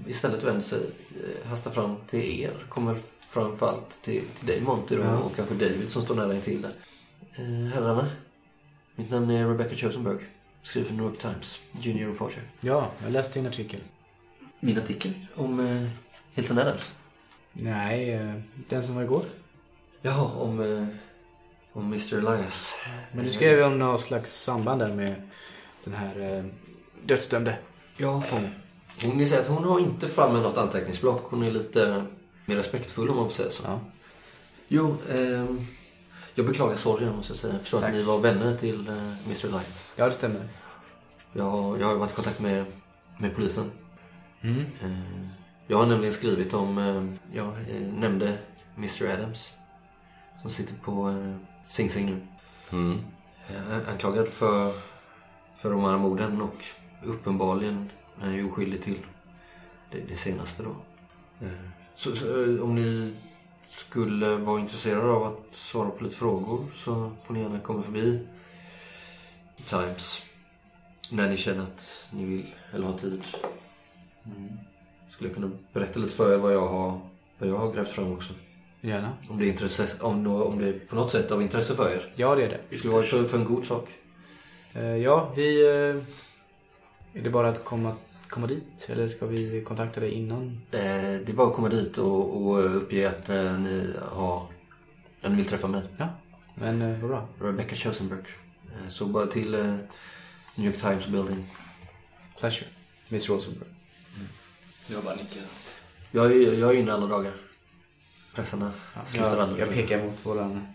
[0.06, 0.80] istället vänder sig,
[1.24, 2.52] eh, hastar fram till er.
[2.68, 2.96] Kommer
[3.28, 5.18] framförallt till, till dig Monty då, Ja.
[5.18, 6.72] och kanske David som står nära intill där.
[7.36, 8.06] Eh, herrarna,
[8.94, 10.18] mitt namn är Rebecca Chosenberg.
[10.62, 12.42] Skriver för New York Times, junior reporter.
[12.60, 13.80] Ja, jag läste din artikel.
[14.60, 15.88] Min artikel om eh,
[16.34, 16.90] Hilton Adams.
[17.52, 18.34] Nej, eh,
[18.68, 19.24] den som var igår.
[20.02, 20.86] Jaha, om, eh,
[21.72, 22.78] om Mr Elias.
[23.12, 25.14] Men du skrev ju om något slags samband där med
[25.84, 26.44] den här eh,
[27.04, 27.58] dödsdömde
[27.96, 28.22] Ja,
[29.02, 31.24] hon ni säger att hon har inte framme något anteckningsblock.
[31.24, 32.04] Hon är lite
[32.46, 33.62] mer respektfull om man får säga så.
[33.66, 33.80] Ja.
[34.68, 35.66] Jo, ehm,
[36.34, 37.52] jag beklagar sorgen måste jag säga.
[37.52, 37.88] Jag förstår Tack.
[37.88, 38.94] att ni var vänner till eh,
[39.26, 39.94] Mr Elias.
[39.96, 40.48] ja, det stämmer.
[41.32, 42.64] Jag, har- jag har varit i kontakt med,
[43.18, 43.70] med polisen.
[44.40, 44.60] Mm.
[44.82, 45.28] Eh,
[45.66, 48.38] jag har nämligen skrivit om, eh, jag eh, nämnde
[48.76, 49.52] Mr Adams.
[50.40, 51.36] Som sitter på eh,
[51.68, 52.26] Sing Sing nu.
[52.78, 53.00] Mm.
[53.48, 54.72] Jag är anklagad för,
[55.56, 56.64] för de här morden och
[57.04, 57.90] uppenbarligen
[58.22, 58.98] är ju oskyldig till
[59.90, 60.76] det, det senaste då.
[61.46, 61.52] Eh,
[61.94, 63.14] Så, så eh, om ni
[63.66, 68.26] skulle vara intresserade av att svara på lite frågor så får ni gärna komma förbi
[69.66, 70.22] Times
[71.10, 73.22] när ni känner att ni vill eller har tid.
[75.10, 77.00] Skulle jag kunna berätta lite för er vad jag har,
[77.38, 78.32] vad jag har grävt fram också.
[78.80, 79.12] Gärna.
[79.28, 82.12] Om det, är intresse, om, om det är på något sätt av intresse för er.
[82.16, 82.60] Ja, det är det.
[82.70, 83.88] Det skulle vara för, för en god sak.
[84.74, 85.66] Eh, ja, vi...
[85.66, 85.96] Eh,
[87.14, 87.96] är det bara att komma,
[88.28, 88.86] komma dit?
[88.88, 90.60] Eller ska vi kontakta dig innan?
[90.70, 94.46] Eh, det är bara att komma dit och, och uppge att eh, ni har...
[95.20, 95.82] Ja, ni vill träffa mig.
[95.96, 96.08] Ja,
[96.54, 97.28] men eh, vad bra.
[97.40, 98.20] Rebecca Chosenberg.
[98.72, 99.76] Eh, så bara till eh,
[100.54, 101.46] New York Times building.
[102.40, 102.66] Pleasure.
[103.08, 103.68] Miss Rosenberg.
[104.86, 105.42] Jag bara nickar.
[106.10, 107.32] Jag är, jag är inne alla dagar.
[108.34, 108.72] Pressarna
[109.06, 109.62] slutar jag, aldrig.
[109.62, 110.66] jag pekar mot våran...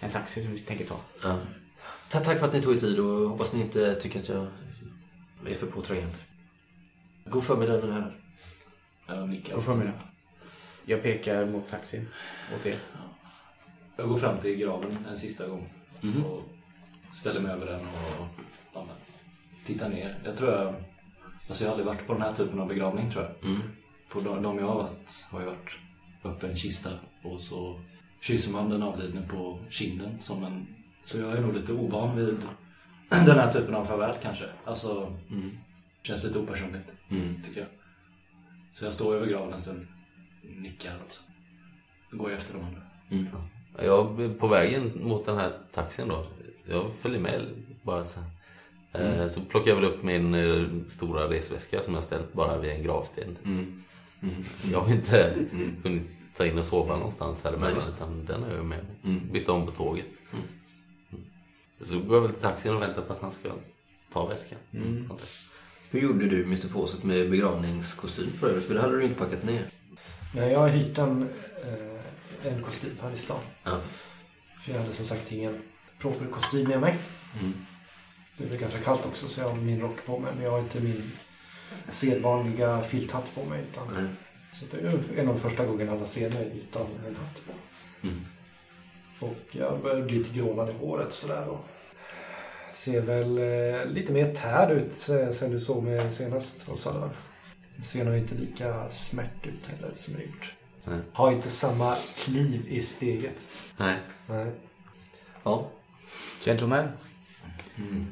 [0.00, 0.96] En taxi som vi tänker ta.
[1.22, 1.38] Ja.
[2.08, 4.46] Ta- Tack för att ni tog er tid och hoppas ni inte tycker att jag
[5.46, 6.14] är för påträngande.
[7.26, 8.16] God förmiddag mina herrar.
[9.06, 9.54] Jag nickar.
[9.54, 9.92] God förmiddag.
[10.84, 12.08] Jag pekar mot taxin.
[12.54, 12.76] Åt er.
[13.96, 15.72] Jag går fram till graven en sista gång.
[16.00, 16.24] Mhm.
[16.24, 16.42] Och
[17.12, 18.28] ställer mig över den och
[18.74, 18.86] ja,
[19.64, 20.16] tittar ner.
[20.24, 20.74] Jag tror jag...
[21.48, 23.50] Alltså jag har aldrig varit på den här typen av begravning tror jag.
[23.50, 23.62] Mm.
[24.08, 25.70] På de, de jag har varit har jag varit
[26.22, 26.90] uppe i en kista
[27.22, 27.80] och så
[28.20, 30.66] kysser man den avlidne på kinden som en...
[31.04, 32.38] Så jag är nog lite ovan vid
[33.08, 34.44] den här typen av farväl kanske.
[34.64, 35.50] Alltså, Mm.
[36.06, 37.42] Känns lite opersonligt Mm.
[37.44, 37.68] tycker jag.
[38.74, 39.86] Så jag står över graven en stund,
[40.42, 42.80] nickar och så går jag efter de andra.
[43.10, 43.26] Mm.
[43.82, 46.26] Jag, på vägen mot den här taxin då,
[46.68, 47.42] jag följer med
[47.82, 48.20] bara så.
[48.92, 52.70] Eh, Så plockar jag väl upp min eh, stora resväska som jag ställt bara vid
[52.70, 53.36] en gravsten.
[53.44, 53.82] Mm.
[54.22, 54.44] Mm.
[54.72, 55.34] Jag har inte
[55.84, 56.02] hunnit
[56.36, 57.92] ta in och sova någonstans här Nej, emellan det.
[57.96, 59.14] utan den har jag med mig.
[59.16, 59.32] Mm.
[59.32, 60.06] Bytte om på tåget.
[60.32, 60.44] Mm.
[61.12, 61.24] Mm.
[61.80, 63.50] Så går jag väl till taxin och väntar på att han ska
[64.12, 64.58] ta väskan.
[64.72, 65.10] Mm.
[65.94, 68.64] Hur gjorde du Mr Fawcett med begravningskostym för övrigt?
[68.64, 69.68] För det hade du inte packat ner.
[70.34, 71.28] Nej, jag har hyrt en,
[72.42, 73.40] eh, en kostym här i stan.
[73.64, 73.80] Ja.
[74.64, 75.62] För jag hade som sagt ingen
[75.98, 76.98] proper kostym med mig.
[77.40, 77.52] Mm.
[78.36, 80.32] Det väl ganska kallt också så jag har min rock på mig.
[80.34, 81.12] Men jag har inte min
[81.88, 83.64] sedvanliga filthatt på mig.
[83.72, 84.10] Utan, Nej.
[84.52, 87.52] så det är nog första gången alla ser mig utan en hatt på.
[88.06, 88.24] Mm.
[89.20, 91.48] Och jag börjar bli lite grånad i håret sådär.
[91.48, 91.68] Och
[92.84, 97.10] ser väl eh, lite mer tärd ut eh, sen du såg mig senast hos Sullivan.
[97.82, 100.54] Ser nog inte lika smärt ut heller som jag gjort.
[100.84, 100.98] Nej.
[101.12, 103.46] Har inte samma kliv i steget.
[103.76, 103.96] Nej.
[104.28, 104.50] Nej.
[105.44, 105.70] Ja.
[106.44, 106.88] Gentlemen,
[107.76, 108.04] Mm.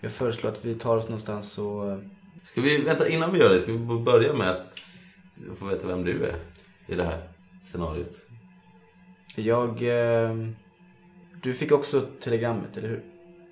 [0.00, 1.90] jag föreslår att vi tar oss någonstans och...
[1.90, 1.98] eh,
[2.42, 4.78] Ska vi, vänta innan vi gör det, ska vi börja med att
[5.56, 6.36] få veta vem du är
[6.86, 7.28] i det här
[7.62, 8.16] scenariot?
[9.36, 9.82] Jag...
[9.82, 10.36] Eh,
[11.42, 13.02] du fick också telegrammet, eller hur?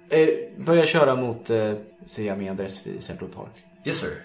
[0.09, 1.75] Eh, börja köra mot eh,
[2.07, 3.51] säga min adress vid Central Park.
[3.85, 4.23] Yes sir.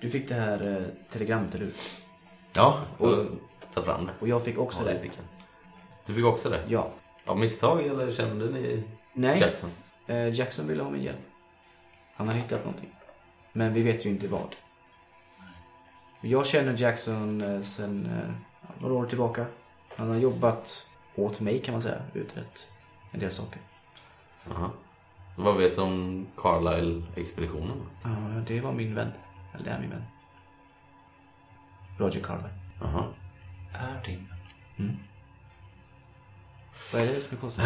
[0.00, 1.74] Du fick det här eh, telegrammet, eller hur?
[2.52, 3.16] Ja, och
[3.74, 4.12] ta fram det.
[4.20, 5.00] Och jag fick också Ja, det.
[5.00, 5.24] fick jag.
[6.06, 6.60] Du fick också det?
[6.68, 6.90] Ja.
[7.24, 9.70] Av misstag eller kände ni Nej, Jackson?
[10.06, 11.18] eh, Jackson ville ha min hjälp.
[12.14, 12.90] Han har hittat någonting.
[13.52, 14.54] Men vi vet ju inte vad.
[16.22, 18.34] Jag känner Jackson eh, sen eh,
[18.82, 19.46] några år tillbaka.
[19.98, 22.68] Han har jobbat åt mig kan man säga, utrett
[23.12, 23.60] en del saker.
[24.50, 24.70] Aha.
[25.40, 27.76] Vad vet du om Carlisle-expeditionen?
[28.02, 29.12] Ja, det var min vän.
[29.54, 30.04] Eller det är min vän.
[31.98, 32.50] Roger Carver.
[32.80, 33.06] Jaha.
[33.72, 34.28] Är din.
[36.92, 37.64] Vad är det som är konstigt?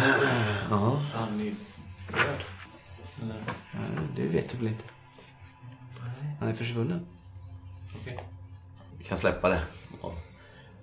[0.69, 1.01] Ja.
[1.13, 1.53] Han är
[2.11, 2.43] död.
[3.21, 3.41] Eller?
[4.15, 4.83] Det vet du väl inte?
[6.39, 7.07] Han är försvunnen.
[8.01, 8.19] Okej.
[8.97, 9.61] Vi kan släppa det.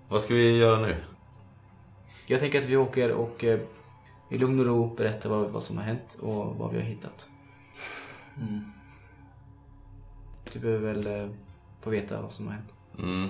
[0.09, 0.97] Vad ska vi göra nu?
[2.27, 3.61] Jag tänker att vi åker och eh,
[4.31, 7.27] i lugn och ro berättar vad, vad som har hänt och vad vi har hittat.
[10.53, 11.31] Du behöver väl eh,
[11.81, 12.73] få veta vad som har hänt.
[12.99, 13.29] Mm.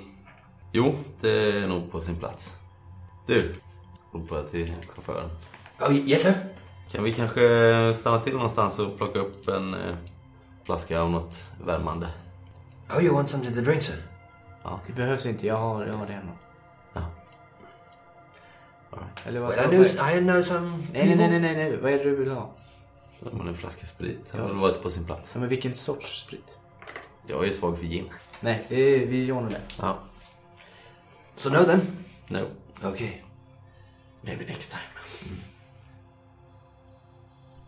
[0.73, 2.57] Jo, det är nog på sin plats.
[3.27, 3.55] Du,
[4.13, 5.31] ropar jag till chauffören.
[5.81, 6.35] Oh, yes sir.
[6.91, 9.95] Kan vi kanske stanna till någonstans och plocka upp en eh,
[10.65, 12.09] flaska av något värmande?
[12.91, 14.03] Oh, you want something to drink, sir?
[14.87, 16.33] Det behövs inte, jag har, jag har det hemma.
[19.27, 21.99] Eller vad, Well, I know, I know some Nej, nej, nej, nej, nej, vad är
[21.99, 22.51] det du vill ha?
[23.33, 25.35] Men en flaska sprit hade väl varit på sin plats.
[25.35, 26.59] Ja, men vilken sorts sprit?
[27.27, 28.09] Jag är svag för gin.
[28.41, 29.61] Nej, det är, vi ordnar det.
[29.79, 29.99] Ja.
[31.37, 31.81] So no then.
[32.29, 32.47] No.
[32.89, 33.11] Okay.
[34.23, 34.83] Maybe next time.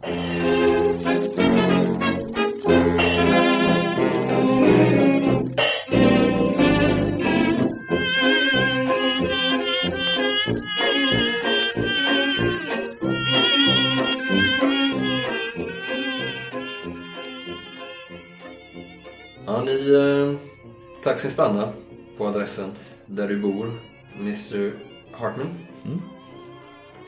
[0.02, 0.61] Ja,
[19.94, 20.36] Eh,
[21.04, 21.72] taxin stannar
[22.16, 22.72] på adressen
[23.06, 23.80] där du bor,
[24.18, 24.72] Mr
[25.12, 25.48] Hartman.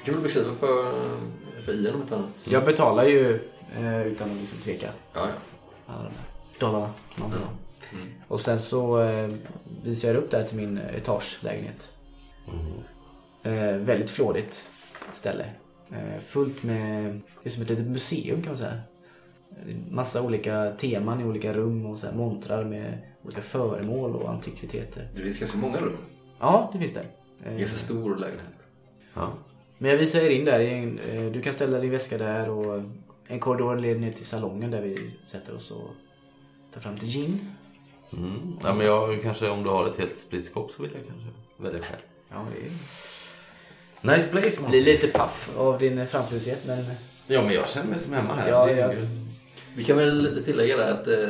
[0.05, 0.93] Kan du beskriva för,
[1.63, 2.49] för Ian om ett annat?
[2.51, 3.35] Jag betalar ju
[3.79, 4.89] eh, utan att liksom tveka.
[5.13, 5.93] Ja, ja.
[5.95, 6.11] Alla
[6.59, 7.49] dollarna vill ha.
[8.29, 9.31] Och sen så eh,
[9.85, 11.93] visar jag upp där till min etagelägenhet.
[13.43, 14.69] Eh, väldigt flådigt
[15.13, 15.47] ställe.
[15.91, 18.81] Eh, fullt med, det är som ett litet museum kan man säga.
[19.91, 25.09] Massa olika teman i olika rum och så här montrar med olika föremål och antikviteter.
[25.17, 25.97] Det finns ganska många rum.
[26.41, 27.07] Ja, det finns det.
[27.45, 28.55] Eh, Ganska stor lägenhet.
[29.15, 29.33] Ja.
[29.79, 30.61] Men jag visar er in där.
[30.61, 32.83] eh, Du kan ställa din väska där och
[33.27, 35.91] en korridor leder ner till salongen där vi sätter oss och
[36.75, 37.41] tar fram lite gin.
[38.13, 38.57] Mm.
[38.63, 41.81] ja men jag kanske, om du har ett helt spritskåp så vill jag kanske välja
[41.83, 42.01] själv.
[42.31, 42.71] Ja, det är...
[44.17, 44.81] Nice place blir Monty.
[44.85, 46.85] lite paff av din framfusighet men...
[47.27, 48.49] Ja men jag känner mig som hemma här.
[48.49, 48.93] Ja, Det är ja.
[48.93, 49.09] ju-
[49.77, 51.29] Vi kan väl tillägga det att eh,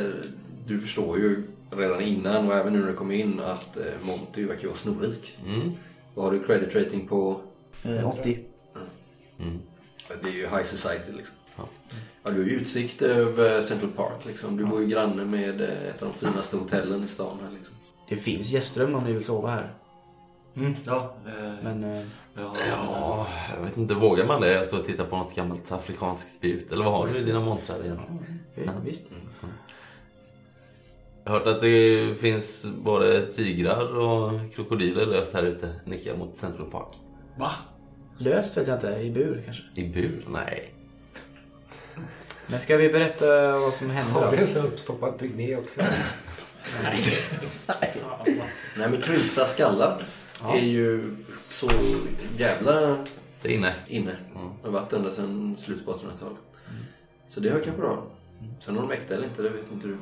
[0.66, 4.44] du förstår ju redan innan och även nu när du kommer in att eh, Monty
[4.44, 5.38] verkar vara snorrik.
[5.46, 5.72] Mm.
[6.14, 7.40] Vad har du credit rating på?
[7.82, 8.38] Eh, 80.
[10.22, 11.36] Det är ju high society liksom.
[11.56, 11.68] Ja.
[12.22, 14.56] Ja, du har ju utsikt över Central Park liksom.
[14.56, 17.74] Du bor ju granne med eh, ett av de finaste hotellen i stan här liksom.
[18.08, 19.72] Det finns gästrum om ni vill sova här.
[20.56, 22.02] Mm, ja, eh, Men eh,
[22.36, 23.94] ja, Ja, jag vet inte.
[23.94, 24.52] Vågar man det?
[24.52, 26.72] Jag står och tittar på något gammalt afrikanskt spjut.
[26.72, 28.40] Eller vad har du i dina montrar egentligen?
[28.56, 29.10] eh, visst.
[31.24, 35.74] Jag har hört att det finns både tigrar och krokodiler löst här ute.
[35.84, 36.88] Nickar mot Central Park.
[37.38, 37.50] Va?
[38.18, 38.88] Löst vet jag inte.
[39.00, 39.62] I bur kanske.
[39.74, 40.24] I bur?
[40.28, 40.74] Nej.
[42.46, 44.42] Men ska vi berätta vad som hände Har vi då?
[44.42, 45.80] en sån uppstoppad pygmé också?
[46.82, 47.02] Nej
[48.90, 50.04] men krympta skallar
[50.52, 51.70] är ju så
[52.38, 52.96] jävla
[53.42, 53.72] Det är inne.
[53.88, 54.16] inne.
[54.62, 56.36] Det har varit ända sedan slutet på 1800-talet.
[57.28, 58.02] Så det har kanske har.
[58.60, 59.98] Sen om de är äkta eller inte, det vet inte du.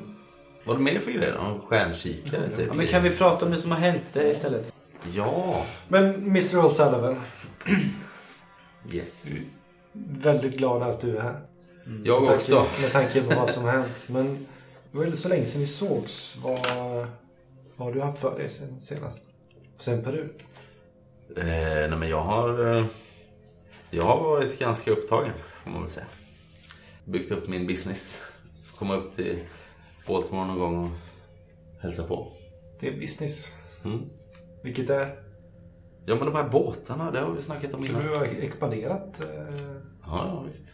[0.65, 1.33] Vad är det mer för grejer?
[1.33, 2.67] Någon stjärnkikare typ?
[2.67, 4.73] Ja, men kan vi prata om det som har hänt det istället?
[5.13, 5.65] Ja.
[5.87, 7.15] Men Mr O'Sullivan,
[8.91, 9.29] Yes.
[9.93, 11.39] väldigt glad att du är här.
[12.03, 12.65] Jag Med tanke- också.
[12.81, 14.07] Med tanke på vad som har hänt.
[14.09, 14.47] Men
[14.91, 16.37] det var ju så länge sedan vi sågs.
[16.43, 16.59] Vad,
[17.75, 19.21] vad har du haft för dig sen senast?
[19.83, 20.29] Sen Peru?
[21.37, 21.45] Eh,
[21.89, 22.75] nej men jag har...
[22.77, 22.85] Eh,
[23.91, 26.05] jag har varit ganska upptagen, får man väl säga.
[27.05, 28.21] Byggt upp min business.
[28.75, 29.39] Komma upp till
[30.07, 30.89] Baltimore någon gång och
[31.81, 32.31] hälsa på.
[32.79, 33.53] Det är business.
[33.85, 33.99] Mm.
[34.63, 35.15] Vilket är?
[36.05, 38.03] Ja men de här båtarna, det har vi snackat om innan.
[38.03, 39.21] du har expanderat?
[39.21, 39.27] eh,
[40.05, 40.65] Ja, ja visst.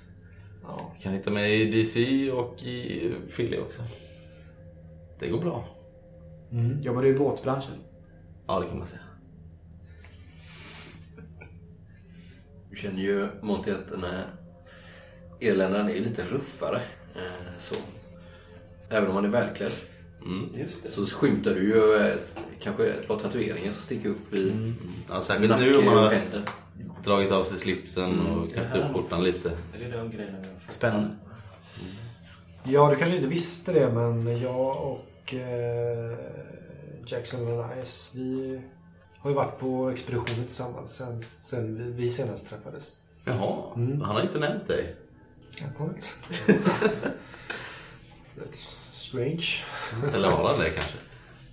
[0.63, 0.91] Ja.
[1.01, 3.81] Kan hitta mig i DC och i Philly också.
[5.19, 5.65] Det går bra.
[6.81, 7.73] Jobbar du i båtbranschen?
[8.49, 9.01] Ja, det kan man säga.
[12.69, 14.25] Du känner ju Monty att den här
[15.39, 16.81] irländaren är lite ruffare.
[17.15, 17.75] Eh, så.
[18.89, 19.71] Även om han är välklädd.
[20.89, 24.73] Så skymtar du ju ett, kanske ett par tatueringar som sticker upp vid
[25.09, 26.41] Ja, särskilt nacke nu om man och har händer.
[27.03, 29.49] dragit av sig slipsen och knäppt upp skjortan lite.
[29.49, 30.37] Är det de grejerna?
[30.69, 31.09] Spännande.
[32.63, 36.17] Ja, du kanske inte visste det men jag och eh,
[37.11, 38.61] Jackson Elias, vi
[39.17, 42.97] har ju varit på expeditioner tillsammans sen, sen vi, vi senast träffades.
[43.25, 44.95] Jaha, han har inte nämnt dig.
[45.61, 46.07] Jag kommer inte.
[48.39, 49.47] That's strange.
[50.15, 50.97] Eller har han det kanske?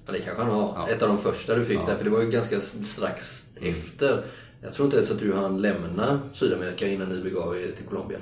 [0.07, 0.89] Ja, det kanske han har.
[0.89, 4.25] Ett av de första du fick där, för det var ju ganska strax efter.
[4.63, 8.19] Jag tror inte ens att du hann lämna Sydamerika innan ni begav er till Colombia.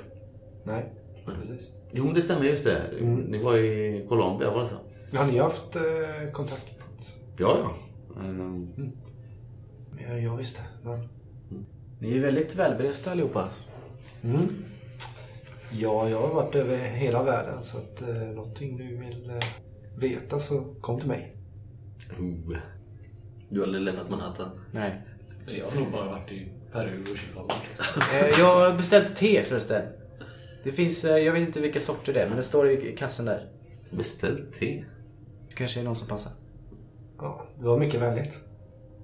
[0.63, 0.93] Nej,
[1.25, 1.71] precis.
[1.91, 2.81] Jo, det stämmer just det.
[3.27, 5.17] Ni var i Colombia, var det så?
[5.17, 6.75] Har ni haft eh, kontakt?
[7.37, 7.75] Ja,
[8.15, 8.21] ja.
[8.21, 8.91] Ehm,
[10.07, 10.61] Ja, jag visste.
[10.83, 11.09] Men...
[11.99, 13.49] Ni är väldigt välberesta allihopa.
[14.23, 14.41] Mm.
[15.71, 19.35] Ja, jag har varit över hela världen så att eh, någonting du vill eh,
[19.97, 21.35] veta så kom till mig.
[22.19, 22.57] oh.
[23.49, 24.49] Du har aldrig lämnat Manhattan.
[24.71, 25.01] Nej.
[25.47, 27.47] Jag har nog bara varit i Peru och Chicago.
[28.13, 29.83] Eh, jag har beställt te förresten.
[30.63, 33.25] Det finns, eh, jag vet inte vilka sorter det är, men det står i kassen
[33.25, 33.49] där.
[33.91, 34.85] Beställt te.
[35.49, 36.31] Det kanske är någon som passar.
[37.25, 38.39] Ja, det var mycket vänligt.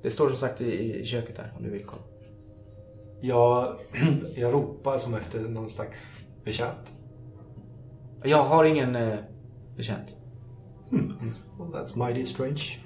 [0.01, 2.01] Det står som sagt i, i köket där om du vill kolla.
[3.21, 3.75] Jag,
[4.36, 6.93] jag ropar som efter någon slags betjänt.
[8.23, 9.19] Jag har ingen eh,
[9.77, 10.17] betjänt.
[10.89, 12.79] Well, that's mighty strange.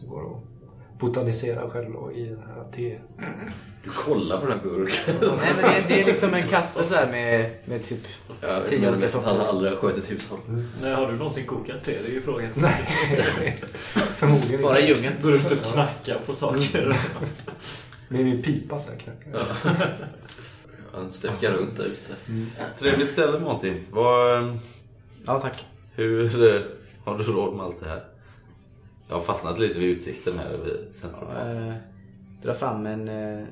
[0.00, 2.98] Det går att botanisera själv i den här te...
[3.84, 5.14] Du kollar på den här burken.
[5.20, 7.98] Nej men det är, det är liksom en kasse så här med, med typ
[8.40, 9.48] Ja, Tio olika att han sorter.
[9.50, 10.38] aldrig har skött ett hushåll.
[10.82, 11.98] Nej, har du någonsin kokat te?
[12.02, 12.50] Det är ju frågan.
[12.54, 12.86] Nej,
[13.94, 15.14] förmodligen bara i djungeln.
[15.22, 16.96] Går ut och knackar på saker.
[18.08, 19.74] Med min pipa så här knackar jag.
[20.92, 22.14] Han stökar runt där ute.
[22.78, 23.74] Trevligt ställe, Monty.
[23.90, 24.58] Vad, ehm,
[25.26, 25.64] Ja tack.
[25.94, 26.60] hur eh,
[27.04, 28.04] har du råd med allt det här?
[29.08, 31.68] Jag har fastnat lite vid utsikten här över centrum.
[31.68, 31.74] Eh,
[32.42, 33.44] dra fram en eh,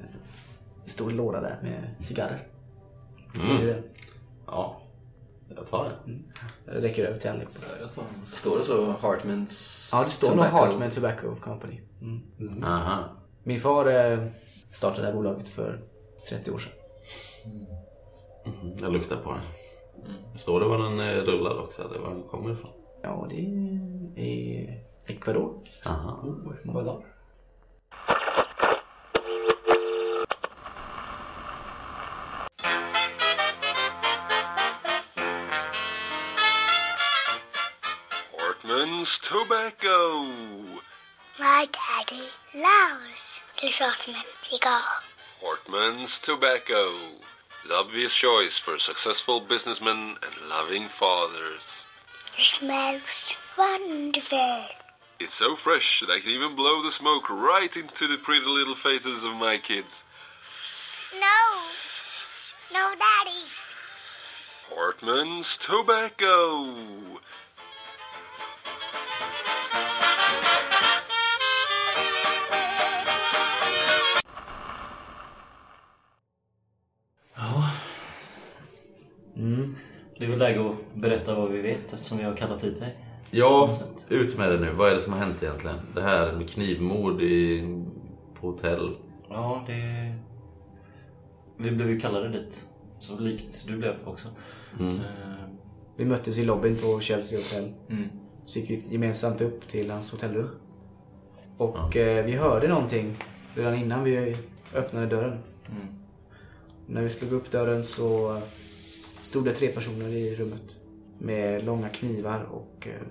[0.88, 2.46] stor låda där med cigarrer.
[3.35, 3.66] Mm.
[3.66, 3.83] Det
[4.46, 4.81] Ja,
[5.57, 6.18] jag tar det.
[6.72, 7.59] Jag räcker över till allihopa.
[7.81, 8.27] Jag tar en.
[8.33, 10.57] Står det så Hartmans Ja det står nog Tobacco?
[10.57, 11.81] Hartman Tobacco Company.
[12.01, 12.64] Mm.
[12.64, 13.05] Aha.
[13.42, 14.18] Min far eh,
[14.72, 15.81] startade det här bolaget för
[16.29, 16.72] 30 år sedan.
[18.46, 19.40] Mhm, Jag luktar på den.
[20.38, 22.70] Står det var den eh, rullar också, eller var den kommer ifrån?
[23.03, 23.40] Ja det
[24.16, 24.81] är
[25.12, 25.59] Ecuador.
[25.87, 26.24] Aha.
[26.72, 26.96] Kolla.
[39.08, 40.80] Hartman's Tobacco.
[41.38, 44.82] My daddy loves the Shotman cigar.
[45.40, 47.16] Hartman's Tobacco.
[47.66, 51.62] The obvious choice for successful businessmen and loving fathers.
[52.38, 53.00] It smells
[53.56, 54.66] wonderful.
[55.20, 58.76] It's so fresh that I can even blow the smoke right into the pretty little
[58.76, 59.88] faces of my kids.
[61.14, 63.44] No, no, daddy.
[64.68, 67.20] Hartman's Tobacco.
[80.18, 82.96] Det är väl läge att berätta vad vi vet eftersom vi har kallat hit dig.
[83.31, 83.78] Ja,
[84.09, 84.70] ut med det nu.
[84.70, 85.76] Vad är det som har hänt egentligen?
[85.94, 87.62] Det här med knivmord i,
[88.40, 88.96] på hotell.
[89.28, 90.14] Ja, det...
[91.57, 92.68] Vi blev ju kallade dit.
[92.98, 94.28] Så likt du blev också.
[94.81, 94.96] Mm.
[94.96, 95.02] Eh,
[95.96, 97.72] Vi möttes i lobbyn på Chelsea Hotel.
[97.88, 98.09] Mm.
[98.46, 100.48] Så gick vi gemensamt upp till hans hotellrum.
[101.57, 103.16] Och eh, vi hörde någonting
[103.54, 104.37] redan innan vi
[104.74, 105.38] öppnade dörren.
[105.70, 105.87] Mm.
[106.87, 108.40] När vi slog upp dörren så
[109.22, 110.81] stod det tre personer i rummet.
[111.18, 113.07] Med långa knivar och eh,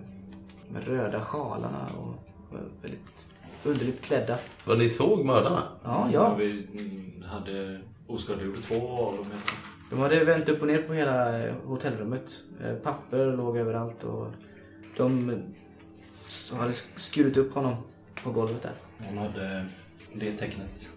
[0.74, 2.14] med röda sjalarna och
[2.82, 3.28] väldigt
[3.64, 4.38] underligt klädda.
[4.66, 5.64] Vad ni såg mördarna?
[5.84, 6.36] Ja, ja.
[6.36, 6.68] Vi
[7.26, 9.26] hade oskadliggjort två av dem.
[9.90, 12.38] De hade vänt upp och ner på hela eh, hotellrummet.
[12.64, 14.28] Eh, Papper låg överallt och
[14.98, 15.30] de
[16.54, 17.76] hade sk- skurit upp honom
[18.24, 18.72] på golvet där.
[19.08, 19.66] Hon hade
[20.14, 20.90] det tecknet.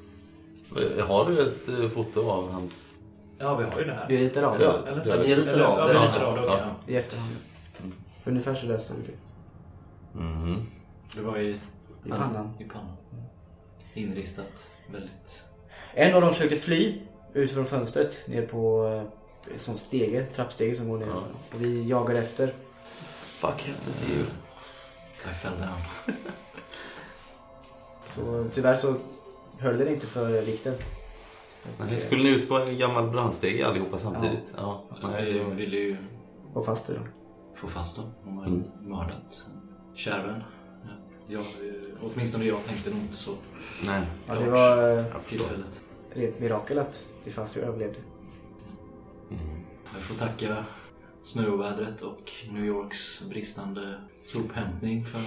[1.07, 2.99] Har du ett foto av hans...
[3.41, 4.07] Ja, vi har ju det här.
[4.09, 4.73] Vi ritar av Ja.
[4.77, 5.07] det Eller?
[5.07, 5.93] Ja, ni ritar Eller- av ja, det.
[5.93, 6.43] vi ritar av det.
[6.47, 6.59] Ja.
[6.59, 6.93] Ja.
[6.93, 7.37] i efterhand.
[8.25, 9.19] Ungefär så där såg det ut.
[10.13, 10.67] Mhm.
[11.17, 11.51] Det var i,
[12.05, 12.55] I pannan.
[12.59, 12.97] i pannan.
[13.95, 14.71] Inristat.
[14.93, 15.45] Väldigt...
[15.95, 17.01] En av dem försökte fly
[17.33, 18.87] ut från fönstret ner på
[19.51, 21.07] eh, sån stege, trappstege som går ner.
[21.07, 21.23] Ja.
[21.55, 22.47] Och vi jagade efter.
[23.39, 24.25] Fuck happened to you?
[25.31, 26.17] I fell down.
[28.03, 28.95] Så tyvärr så
[29.59, 30.75] höll den inte för vikten.
[31.79, 34.55] Nej, skulle ni ut på en gammal brandstege allihopa samtidigt?
[34.57, 34.85] Ja.
[35.03, 35.97] Nej, Vi det var- ville ju
[36.55, 36.97] Och fast dem.
[37.57, 38.05] få fast dem.
[38.25, 38.63] De har Mm.
[38.81, 39.49] mördat
[39.95, 40.43] kär vän.
[40.85, 40.91] Ja,
[41.37, 41.45] Jag,
[42.03, 43.31] åtminstone jag tänkte nog inte så
[43.87, 44.03] Nej.
[44.29, 45.83] Ja, det var eh, Jag tillfället.
[46.13, 47.99] rent mirakel att Tifancio överlevde.
[49.31, 49.43] Mm.
[49.95, 50.65] Jag får tacka
[51.23, 55.21] snöovädret och New Yorks bristande sophämtning för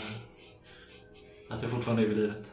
[1.50, 2.52] att jag fortfarande är vid livet.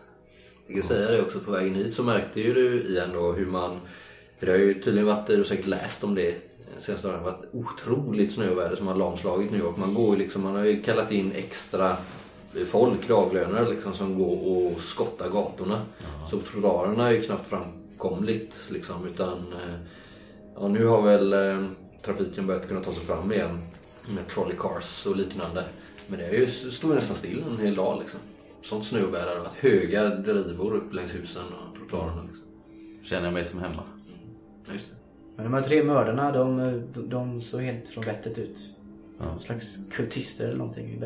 [0.72, 3.46] Jag kan säga det också, på vägen hit så märkte ju du igen då hur
[3.46, 3.80] man
[4.36, 6.34] För det har ju tydligen varit, du har säkert läst om det
[6.78, 9.76] senaste dagarna, varit otroligt snöväder som har lamslagit New York.
[9.76, 11.96] Man går liksom, man har ju kallat in extra
[12.66, 15.80] folk, daglönare liksom, som går och skottar gatorna.
[16.30, 19.76] Så trottoarerna är ju knappt framkomligt liksom, utan eh,
[20.60, 21.66] ja, nu har väl eh,
[22.02, 23.58] trafiken börjat kunna ta sig fram igen
[24.08, 25.64] med trolley cars och liknande.
[26.06, 28.20] Men det är ju, stod ju nästan still en hel dag liksom.
[28.62, 28.84] Sånt
[29.34, 29.54] det varit.
[29.54, 32.44] Höga drivor upp längs husen och trottoarerna liksom.
[33.02, 33.82] Känner jag mig som hemma.
[34.66, 34.96] Ja, just det.
[35.36, 36.56] Men de här tre mördarna, de,
[36.94, 38.70] de, de såg helt från vettet ut.
[39.18, 39.24] Ja.
[39.26, 40.98] Någon slags kultister eller någonting i.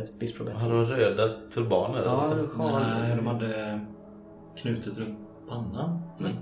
[0.52, 1.98] Har de röda turbaner?
[1.98, 2.48] eller Ja, så?
[2.48, 2.82] sjal.
[2.82, 3.80] Nej, de hade
[4.56, 6.02] knutet runt pannan.
[6.18, 6.32] Men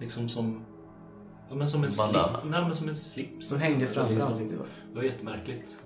[0.00, 0.64] liksom som...
[1.48, 2.38] Ja, men som en Bandana.
[2.40, 2.50] slip.
[2.50, 3.48] Nej, men som en slips.
[3.48, 4.32] Som hängde framför Liksom.
[4.32, 4.58] ansiktet.
[4.90, 5.80] Det var jättemärkligt.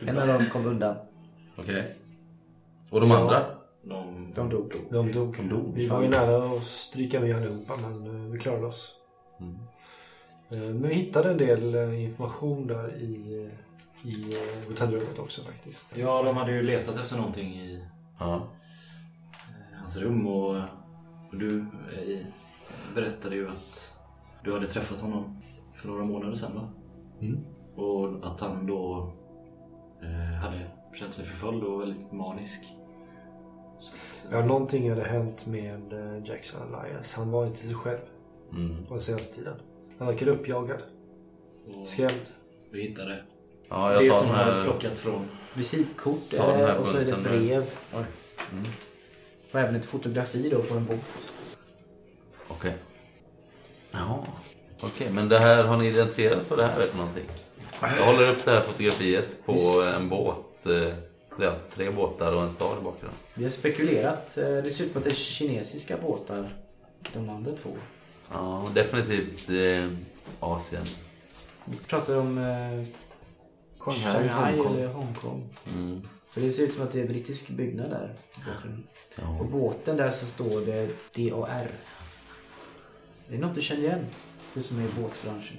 [0.00, 0.96] En av dem kom undan.
[1.56, 1.96] Okej.
[2.90, 3.44] Och de andra?
[3.82, 4.32] De...
[4.34, 4.72] De dog.
[4.90, 5.74] De dog.
[5.74, 8.94] Vi var ju nära att stryka med allihopa men vi klarade oss.
[9.40, 9.54] Mm.
[10.50, 13.50] Eh, Men vi hittade en del eh, information där i,
[14.04, 15.96] i eh, hotellrummet också faktiskt.
[15.96, 17.84] Ja, de hade ju letat efter någonting i
[18.18, 18.42] Ja.
[19.82, 20.56] hans rum och,
[21.30, 21.66] och du
[22.94, 23.98] berättade ju att
[24.44, 25.40] du hade träffat honom
[25.74, 26.68] för några månader sedan va?
[27.20, 27.40] Mm.
[27.76, 29.12] Och att han då
[30.02, 32.60] eh, hade känt sig förföljd och väldigt manisk.
[34.30, 37.14] Ja, någonting hade hänt med eh, Jackson Elias.
[37.14, 37.98] Han var inte sig själv
[38.52, 38.86] Mm.
[38.86, 39.54] på den senaste tiden.
[39.98, 40.78] Han verkade uppjagad,
[41.74, 42.12] och skrämd.
[42.70, 43.16] vi hittade
[43.68, 44.64] Ja, jag det tar som han här...
[44.64, 47.70] plockat från Visitkort eh, och så är det brev.
[47.92, 48.64] Mm.
[49.52, 51.32] Och även ett fotografi då på en båt.
[52.48, 52.74] Okej.
[53.90, 54.24] Ja.
[54.80, 57.24] Okej, men det här, har ni identifierat vad det här är för någonting?
[57.80, 59.56] Jag håller upp det här fotografiet på
[59.96, 60.64] en båt.
[61.38, 63.18] Eh, Ja, tre båtar och en stad i bakgrunden.
[63.34, 64.36] Vi har spekulerat.
[64.38, 66.48] eh, Det ser ut som att det är kinesiska båtar.
[67.12, 67.70] De andra två.
[68.32, 69.90] Ja, definitivt eh,
[70.40, 70.84] Asien.
[71.64, 72.84] Vi pratar om eh,
[73.78, 74.76] Shanghai, Shanghai Hongkong.
[74.76, 75.48] eller Hongkong.
[75.74, 76.02] Mm.
[76.30, 78.14] För det ser ut som att det är brittisk byggnad där.
[79.16, 79.36] Ja.
[79.38, 81.68] På båten där så står det DAR.
[83.28, 84.06] Det är något du känner igen.
[84.54, 85.56] Du som är i båtbranschen.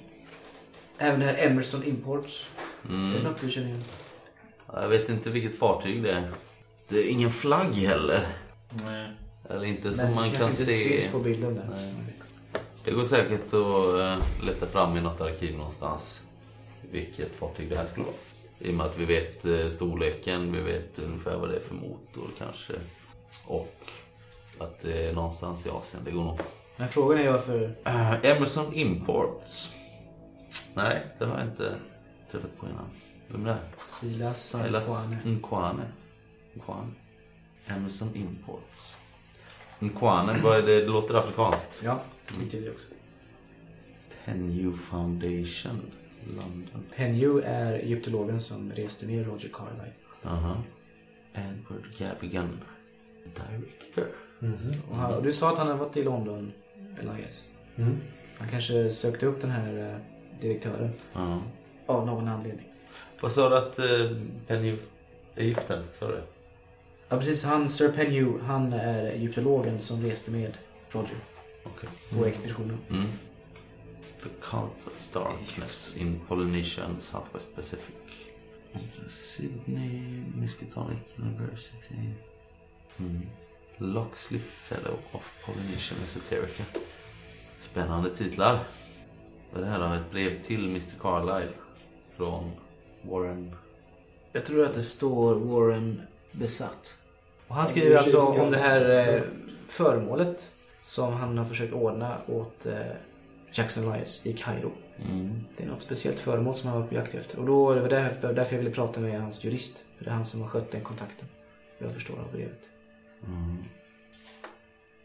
[0.98, 2.46] Även det här Emerson Imports.
[2.82, 3.22] Det är Mm.
[3.22, 3.84] något du känner igen.
[4.72, 6.30] Jag vet inte vilket fartyg det är.
[6.88, 8.26] Det är ingen flagg heller.
[8.84, 9.08] Nej.
[9.50, 10.96] Eller inte som Men man det kan inte se.
[10.96, 11.68] ses på bilden där.
[11.70, 11.94] Nej.
[12.84, 13.54] Det går säkert att
[13.94, 16.24] uh, leta fram i något arkiv någonstans
[16.90, 18.14] vilket fartyg det här skulle vara.
[18.58, 21.74] I och med att vi vet eh, storleken, vi vet ungefär vad det är för
[21.74, 22.72] motor kanske.
[23.46, 23.76] Och
[24.58, 26.02] att det är någonstans i Asien.
[26.04, 26.38] Det går nog.
[26.76, 27.74] Men frågan är varför...
[27.84, 29.72] Eh, Emerson Imports.
[30.74, 31.74] Nej, det har jag inte
[32.30, 32.86] träffat på innan.
[33.32, 33.60] Vem är det?
[33.84, 35.82] Silas Silas Nkwane.
[36.54, 36.90] Nkwane.
[37.66, 38.96] Emerson Imports.
[39.78, 40.80] Nkwane, vad är det?
[40.80, 41.80] Det låter afrikanskt.
[41.84, 42.02] Ja,
[42.38, 42.94] tyckte vi också.
[44.24, 45.80] Pennew Foundation,
[46.26, 46.84] London.
[46.96, 49.92] Pennew är egyptologen som reste med Roger Carlyle.
[50.24, 50.62] Aha.
[51.34, 52.60] Edward Gavigan,
[53.24, 54.04] Director.
[54.90, 56.52] Och han, och du sa att han har varit i London,
[57.00, 57.46] Elias.
[57.76, 57.96] Mm.
[58.38, 59.96] Han kanske sökte upp den här eh,
[60.40, 61.42] direktören Ja.
[61.86, 62.71] av någon anledning.
[63.22, 64.16] Vad sa du att uh,
[64.46, 64.78] Pennew...
[65.36, 66.22] Egypten, sa du det?
[67.08, 70.56] Ja precis, han, Sir Pennew, han är egyptologen som reste med
[70.90, 71.16] Roger
[71.64, 71.88] Okej.
[72.10, 72.78] på expeditionen.
[72.90, 73.06] Mm.
[74.22, 77.94] The Cult of Darkness in Polynesia and Southwest Pacific.
[79.08, 81.94] Sydney Miskatonic University.
[82.98, 83.26] Mm.
[83.76, 86.64] Loxley Fellow of Polynesian Esoterica.
[87.60, 88.64] Spännande titlar.
[89.56, 89.94] Är det här då?
[89.94, 91.52] Ett brev till Mr Carlyle.
[92.16, 92.52] Från
[93.02, 93.56] Warren...
[94.32, 96.94] Jag tror att det står Warren besatt.
[97.48, 99.22] Och han skriver alltså om det här eh,
[99.68, 100.50] föremålet
[100.82, 102.78] som han har försökt ordna åt eh,
[103.52, 104.72] Jackson Elias i Kairo.
[104.96, 105.44] Mm.
[105.56, 107.38] Det är något speciellt föremål som han var på jakt efter.
[107.38, 109.84] Och då, det var därför, därför jag ville prata med hans jurist.
[109.96, 111.28] För det är han som har skött den kontakten.
[111.78, 112.60] Jag förstår av brevet.
[113.26, 113.64] Mm.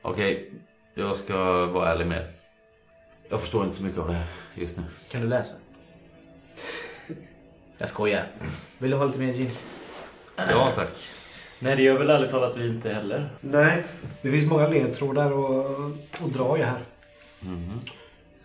[0.01, 0.51] Okej,
[0.93, 2.33] jag ska vara ärlig med.
[3.29, 4.83] Jag förstår inte så mycket av det här just nu.
[5.09, 5.55] Kan du läsa?
[7.77, 8.27] Jag skojar.
[8.77, 9.49] Vill du ha lite mer gin?
[10.35, 10.89] Ja, tack.
[11.59, 13.29] Nej, det gör väl ärligt talat vi inte heller.
[13.41, 13.83] Nej,
[14.21, 16.81] det finns många ledtrådar att, att dra i här.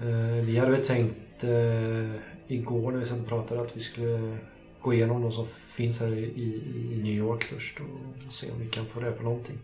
[0.00, 2.14] Eh, vi hade väl tänkt eh,
[2.46, 4.38] igår när vi satt och pratade att vi skulle
[4.80, 6.62] gå igenom de som finns här i, i,
[6.92, 9.58] i New York först och se om vi kan få reda på någonting.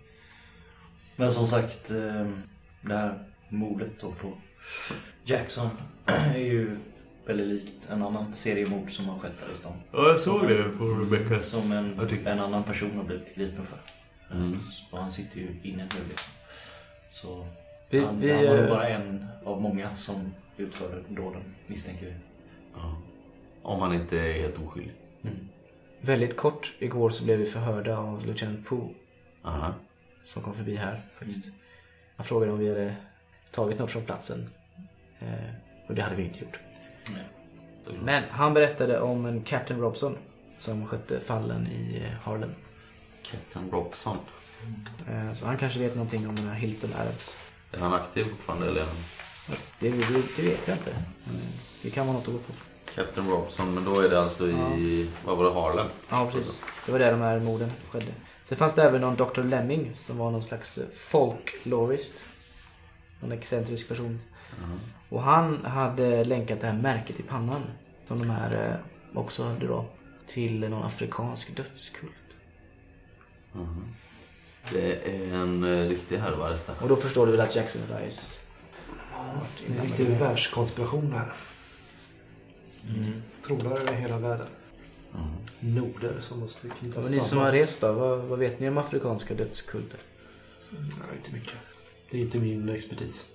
[1.16, 2.30] Men som sagt, eh,
[2.80, 4.32] det här mordet då på
[5.24, 5.68] Jackson
[6.06, 6.76] är ju
[7.28, 9.72] väldigt likt en annan seriemord som har skett här i stan.
[9.92, 12.26] Ja, jag såg det på Rebeckas Som en, artikel.
[12.26, 13.78] en annan person har blivit gripen för.
[14.34, 14.58] Mm.
[14.90, 16.32] Och han sitter ju inne nu liksom.
[17.10, 17.46] Så
[17.90, 22.06] Vi, han, vi, han var nog eh, bara en av många som utförde dåden, misstänker
[22.06, 22.12] vi.
[22.74, 22.96] Ja.
[23.62, 24.94] Om han inte är helt oskyldig.
[26.00, 28.94] Väldigt kort igår så blev vi förhörda av Lieutenant Poe
[29.42, 29.74] Aha.
[30.24, 31.48] som kom förbi här faktiskt.
[32.16, 32.94] Han frågade om vi hade
[33.50, 34.50] tagit något från platsen.
[35.20, 35.54] Eh,
[35.88, 36.58] och det hade vi inte gjort.
[38.02, 40.16] Men han berättade om en Captain Robson
[40.56, 42.54] som skötte fallen i eh, Harlem.
[43.22, 44.16] Captain Robson.
[45.09, 47.36] Eh, så han kanske vet någonting om den här Hilton Adams.
[47.72, 48.84] Är han aktiv fortfarande eller?
[49.78, 50.92] Det, det, det vet jag inte.
[51.24, 51.40] Men
[51.82, 52.52] det kan vara något att gå på.
[52.94, 55.86] Captain Robson, men då är det alltså i, vad var det, Harlem?
[56.11, 56.62] Ja, precis.
[56.86, 58.12] Det var där de här morden skedde.
[58.44, 59.42] Sen fanns det även någon Dr.
[59.42, 62.26] Lemming som var någon slags eh, folklorist.
[63.20, 64.20] Någon excentrisk person.
[65.09, 67.62] Och han hade länkat det här märket i pannan.
[68.04, 69.84] Som de här eh, också hade då.
[70.26, 72.12] Till någon afrikansk dödskult.
[74.72, 76.72] Det är en eh, riktig härva detta.
[76.82, 78.38] Och då förstår du väl att Jackson Rice...
[79.66, 81.32] Det är en riktig världskonspiration här.
[83.46, 84.46] Trålar över hela världen.
[85.61, 87.18] Noder som måste Ja, knytas men samman.
[87.18, 90.00] ni som har rest då, vad, vad vet ni om afrikanska dödskulter?
[90.70, 91.54] Nej, inte mycket.
[92.11, 93.26] Det är inte min expertis.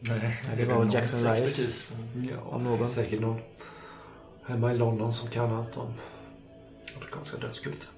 [0.00, 1.94] Nej, det var väl Jackson Rice.
[2.14, 2.88] Ja, Om någon.
[2.88, 3.40] säkert någon
[4.46, 5.94] hemma i London som kan allt om
[6.96, 7.88] afrikanska dödskulter.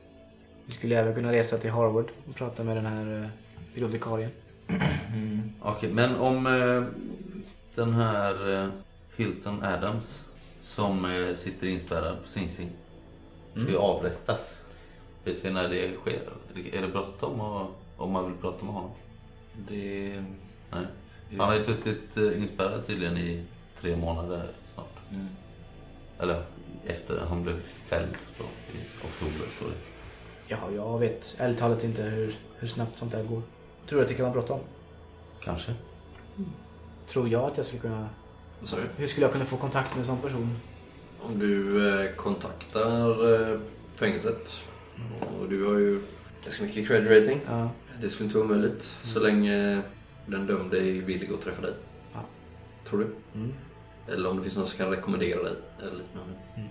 [0.67, 3.29] Vi skulle även kunna resa till Harvard och prata med den här eh,
[3.75, 4.31] bibliotekarien.
[5.63, 6.85] Okej, men om eh,
[7.75, 8.69] den här eh,
[9.17, 10.25] Hilton Adams
[10.61, 12.71] som eh, sitter inspärrad på Sing Sing
[13.53, 14.61] ska ju avrättas.
[15.25, 16.21] Vet vi när det sker?
[16.73, 18.91] Är det bråttom och, om man vill prata med honom?
[19.69, 20.25] Det...
[20.71, 20.87] Nej.
[21.39, 23.45] Han har ju suttit eh, inspärrad tydligen i
[23.81, 24.97] tre månader snart.
[25.11, 25.28] Mm.
[26.18, 26.43] Eller
[26.87, 29.72] efter han blev fälld då, i oktober står det.
[30.47, 33.43] Ja, jag vet ärligt talat inte hur, hur snabbt sånt där går.
[33.87, 34.61] Tror du att det kan vara bråttom?
[35.45, 35.74] Kanske.
[37.07, 38.09] Tror jag att jag skulle kunna...
[38.61, 38.83] Vad sa du?
[38.97, 40.57] Hur skulle jag kunna få kontakt med en sån person?
[41.20, 43.59] Om du eh, kontaktar eh,
[43.97, 44.64] fängelset
[45.41, 46.01] och du har ju
[46.45, 47.41] ganska mycket cred rating.
[47.47, 47.70] Ja.
[48.01, 49.83] Det skulle inte vara omöjligt så länge
[50.31, 51.74] den dömde är villig att träffa dig.
[52.12, 52.20] Ja.
[52.89, 53.39] Tror du?
[53.41, 53.53] Mm.
[54.09, 56.33] Eller om det finns någon som kan rekommendera dig eller liknande.
[56.57, 56.68] Mm.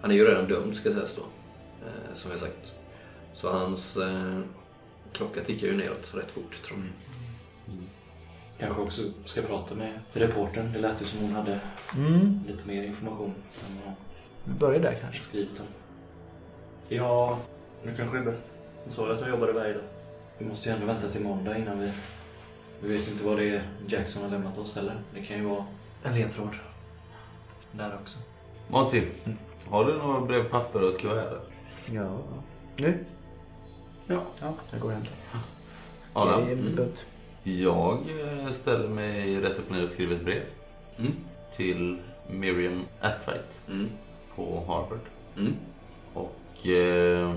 [0.00, 1.22] Han är ju redan dömd ska sägas då.
[1.86, 2.74] Eh, som jag sagt.
[3.34, 4.38] Så hans eh,
[5.12, 6.88] klocka tickar ju neråt rätt fort tror jag.
[8.58, 10.72] Kanske också ska prata med reportern.
[10.72, 11.60] Det lät ju som hon hade
[11.96, 12.40] Mm.
[12.48, 13.34] lite mer information
[13.68, 13.94] än vad
[14.44, 15.22] Vi börjar där hon kanske.
[15.22, 15.66] skrivit om.
[16.88, 17.38] Ja,
[17.84, 18.46] det kanske är bäst.
[18.84, 19.82] Hon sa ju att hon jobbade varje dag.
[20.38, 21.92] Vi måste ju ändå vänta till måndag innan vi...
[22.82, 25.02] Vi vet ju inte vad det är Jackson har lämnat oss heller.
[25.14, 25.64] Det kan ju vara
[26.02, 26.48] en ledtråd.
[27.72, 28.18] Där också.
[28.68, 29.02] Monty,
[29.68, 31.40] har du några brevpapper och ett kuvert?
[31.92, 32.18] Ja.
[32.76, 33.04] Nu?
[34.06, 34.22] Ja.
[34.40, 35.12] Ja, jag går och hämtar.
[36.12, 36.74] Adam?
[36.76, 37.06] Bunt.
[37.42, 40.42] Jag eh, ställer mig rätt upp ner och skriver ett brev
[40.98, 41.12] Mm.
[41.56, 41.98] till
[42.30, 43.88] Miriam Atwright Mm.
[44.36, 45.00] på Harvard.
[45.36, 45.52] Mm.
[46.14, 47.34] Och eh,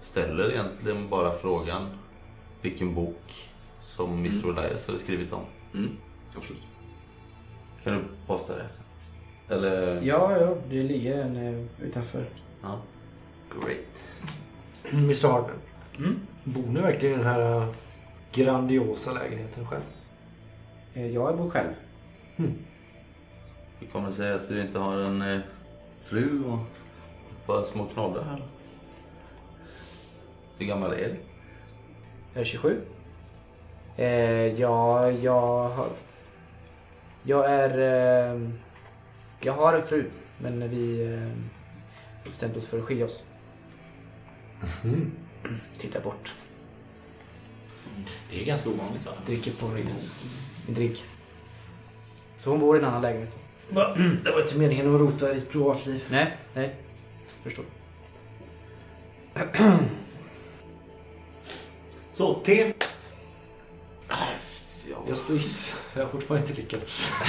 [0.00, 1.88] ställer egentligen bara frågan
[2.62, 3.48] vilken bok
[3.88, 4.50] som Mr.
[4.58, 5.42] Elias hade skrivit om.
[5.74, 5.90] Mm.
[6.36, 6.62] Absolut.
[7.84, 8.68] Kan du posta det?
[9.54, 10.02] Eller?
[10.02, 12.26] Ja, ja, det ligger en eh, utanför.
[12.62, 12.78] Ja.
[13.60, 14.10] Great.
[14.92, 15.56] Mr Harden.
[15.98, 16.20] Mm.
[16.44, 17.68] Bor ni verkligen i den här äh,
[18.32, 19.82] grandiosa lägenheten själv?
[20.94, 21.70] Eh, Jag bor själv.
[23.78, 25.40] Hur kommer det sig att du inte har en eh,
[26.00, 26.58] fru och
[27.46, 28.42] par små knollar här?
[30.58, 31.16] Hur gammal är du?
[32.32, 32.80] Jag är 27.
[33.98, 35.88] Eh, ja, jag har...
[37.22, 37.78] Jag är...
[37.78, 38.40] Eh,
[39.40, 41.20] jag har en fru, men vi eh,
[42.24, 43.22] har bestämt oss för att skilja oss.
[45.78, 46.34] Titta bort.
[48.32, 49.12] Det är ganska ovanligt va?
[49.26, 49.94] Dricker på min,
[50.66, 51.04] min drink.
[52.38, 53.36] Så hon bor i en annan lägenhet.
[54.24, 56.04] Det var inte meningen att rota i ditt privatliv.
[56.10, 56.74] Nej, nej.
[57.42, 57.64] Förstår.
[62.12, 62.72] Så, te!
[65.08, 65.80] Jag spis.
[65.94, 67.10] Jag har fortfarande inte lyckats.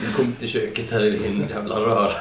[0.00, 2.12] Du kom till köket här i din jävla röra.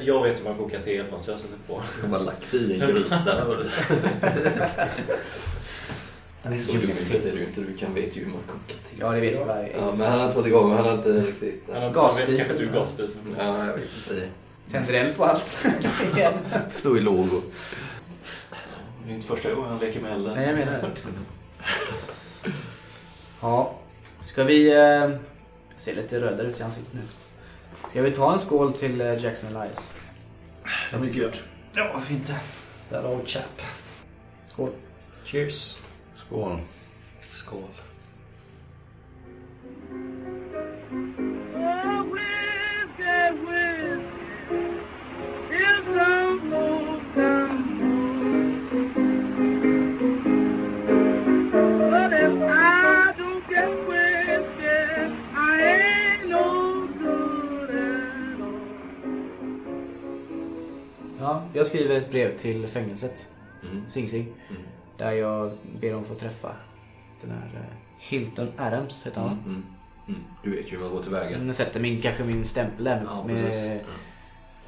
[0.00, 1.82] Jag vet hur man kokar te i alla fall så jag sätter på.
[1.96, 3.44] Jag har bara lagt i en gryta.
[3.48, 3.56] och-
[6.66, 7.60] Så duktig är du inte.
[7.60, 8.96] Du kan vet ju hur man kokar te.
[9.00, 10.72] Ja, det vet jag Ja, men han har inte fått igång.
[10.72, 11.64] Han har inte riktigt...
[11.74, 12.36] Han Gasspisen.
[12.36, 13.36] kanske du gasspisen.
[13.38, 14.28] Ja, jag vet inte.
[14.70, 15.66] Tänder eld på allt.
[16.14, 16.32] Igen.
[16.70, 17.42] Stå i lågor.
[19.06, 20.34] Det är inte första gången han leker med elden.
[20.34, 22.50] Nej, jag menar det.
[23.40, 23.74] Ja.
[24.22, 24.72] Ska vi...
[24.76, 25.10] Eh,
[25.76, 27.00] ser lite rödare ut i ansiktet nu.
[27.90, 29.92] Ska vi ta en skål till eh, Jackson Elias?
[30.92, 31.32] Jag tycker jag.
[31.72, 32.36] Ja, varför inte?
[32.90, 33.62] That old chap.
[34.46, 34.70] Skål.
[35.24, 35.80] Cheers.
[36.14, 36.60] Skål.
[37.20, 37.62] Skål.
[61.56, 63.28] Jag skriver ett brev till fängelset.
[63.62, 63.88] Mm.
[63.88, 64.32] Sing Sing.
[64.98, 66.56] Där jag ber dem få träffa
[67.20, 69.38] den här eh, Hilton Adams, heter han?
[69.46, 69.64] Mm.
[70.08, 70.20] Mm.
[70.44, 71.38] Du vet ju hur man går tillväga.
[71.44, 73.02] Jag sätter min, kanske min stämpel där.
[73.06, 73.80] Ja, med.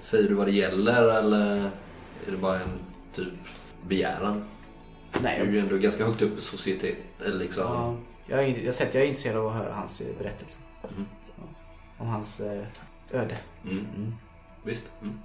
[0.00, 1.56] Säger du vad det gäller eller
[2.26, 2.78] är det bara en
[3.12, 3.32] typ
[3.88, 4.44] begäran?
[5.22, 6.96] Nej, Du är ju ändå ganska högt upp i societet.
[7.26, 7.62] Eller liksom.
[7.64, 10.58] ja, jag, är, jag, sätter, jag är intresserad av att höra hans eh, berättelse.
[10.82, 11.06] Mhm.
[11.98, 12.66] Om hans eh,
[13.10, 13.36] öde.
[13.64, 13.86] Mm.
[13.96, 14.14] Mm.
[14.64, 14.92] Visst.
[15.02, 15.20] Mm.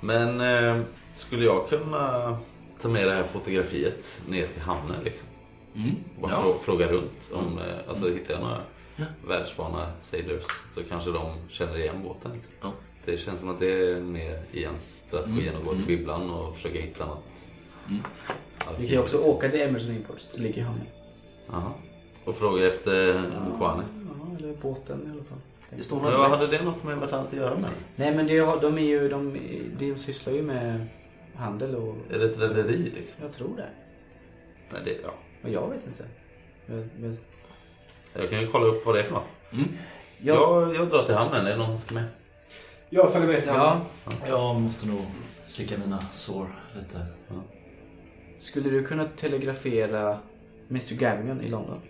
[0.00, 0.82] Men eh,
[1.14, 2.36] skulle jag kunna
[2.80, 5.28] ta med det här fotografiet ner till hamnen liksom?
[5.74, 5.90] Mm.
[6.22, 6.42] Bara Ja.
[6.42, 7.30] frå- fråga runt.
[7.32, 8.60] Om, eh, alltså hittar jag några
[8.96, 9.04] Ja.
[9.28, 10.44] världsvana sailors
[10.74, 12.32] så kanske de känner igen båten.
[12.34, 12.52] Liksom.
[12.62, 12.72] Ja.
[13.04, 16.30] Det känns som att det är mer i hans strategi än att gå till bibblan
[16.30, 17.46] och försöka hitta något.
[17.88, 18.02] Mm.
[18.78, 19.34] Vi kan ju också liksom.
[19.34, 20.28] åka till Emerson Imports.
[20.34, 20.86] Det ligger i hamnen.
[21.50, 21.72] Jaha.
[22.24, 23.12] Och fråga efter
[23.50, 23.82] Mukwane.
[24.20, 25.38] Ja, eller båten i alla fall.
[25.70, 27.70] Det står något hade det något med vartannat att göra med?
[27.96, 29.38] Nej men det, de är ju, de,
[29.78, 30.86] de sysslar ju med
[31.34, 33.22] handel och Är det ett rederi liksom?
[33.22, 33.68] jag tror det.
[34.72, 35.14] Nej, det, ja.
[35.42, 36.04] Men jag vet inte.
[36.66, 37.18] Men, men,
[38.12, 39.32] Jag kan ju kolla upp vad det är för något.
[39.52, 39.68] Mm.
[40.18, 41.46] jag, Jag, jag drar till hamnen.
[41.46, 42.04] Är det någon som ska med?
[42.90, 43.68] Jag följer med till ja,
[44.04, 44.28] hamnen.
[44.28, 45.00] Jag måste nog
[45.46, 46.46] slicka mina sår
[46.76, 47.06] lite.
[48.38, 50.18] skulle du kunna telegrafera
[50.70, 51.80] Mr Gavigan i London?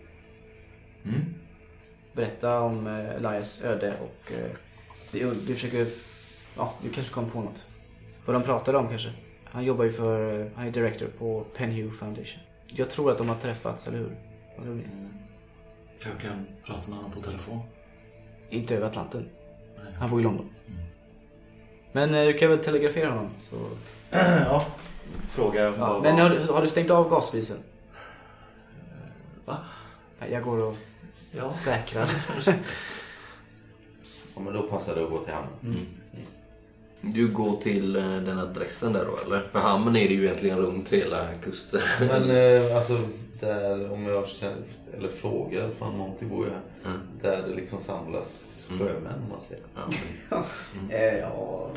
[1.04, 1.34] Mm.
[2.16, 4.50] Berätta om eh, Elias öde och eh,
[5.12, 5.86] du, du försöker,
[6.56, 7.66] ja du kanske kom på något.
[8.24, 9.10] Vad de pratade om kanske.
[9.44, 12.40] Han jobbar ju för, eh, han är director på Penhue Foundation.
[12.66, 14.16] Jag tror att de har träffats, eller hur?
[14.56, 14.84] Vad tror ni?
[14.84, 15.08] Mm.
[15.98, 17.60] Jag kan prata med honom på telefon.
[18.50, 19.28] Inte över Atlanten.
[19.76, 19.92] Nej.
[19.98, 20.48] Han bor i London.
[20.66, 20.80] Mm.
[21.92, 23.56] Men eh, du kan väl telegrafera honom så...
[24.44, 24.66] ja.
[25.28, 26.02] Fråga Ja, vad...
[26.02, 27.58] men har du, har du stängt av gasspisen?
[29.44, 29.58] Va?
[30.18, 30.76] Nej, Jag går och
[31.30, 31.52] Ja.
[31.52, 32.10] säkrar.
[34.34, 35.86] Ja, men då passar det att gå till hamnen.
[37.00, 39.42] Du går till eh, den adressen där då eller?
[39.52, 41.80] För hamnen är det ju egentligen runt hela kusten.
[42.00, 43.08] Men eh, alltså,
[43.40, 44.56] där om jag känner,
[44.96, 46.60] eller frågar, fan Monty bor ju här.
[46.84, 47.00] Mm.
[47.22, 49.62] Där det liksom samlas sjömän om man säger.
[50.30, 50.44] Ja.
[50.90, 51.70] Eh, ja...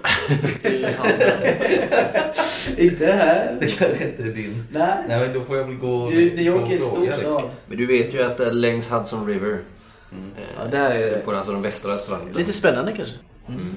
[2.78, 3.58] inte här.
[3.62, 4.64] Det kanske inte är din.
[4.72, 5.04] Nej.
[5.08, 6.96] Nej men då får jag väl gå Du, New gå York är en och stor
[6.96, 7.50] fråga, liksom.
[7.68, 9.54] Men du vet ju att längs Hudson River.
[9.54, 11.18] eh, Ja, där är det.
[11.20, 12.34] På alltså den västra stranden.
[12.34, 13.16] Lite spännande kanske.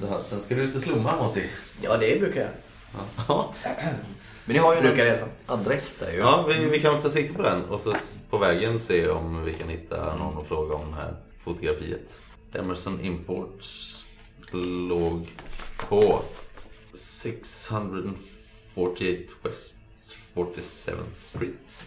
[0.01, 1.41] Jaha, Sen ska du ut och slumma Monty.
[1.81, 2.49] Ja, det brukar jag.
[3.27, 3.53] Ja,
[4.45, 6.17] Men ni har ju Brukar en adress där ju.
[6.17, 7.93] ja vi, vi kan väl ta sikte på den och så
[8.29, 12.19] på vägen se om vi kan hitta någon och fråga om det här fotografiet.
[12.53, 13.99] Emerson Imports
[14.89, 15.27] låg
[15.89, 16.21] på
[16.93, 19.75] 648 West
[20.35, 21.85] 47th Street.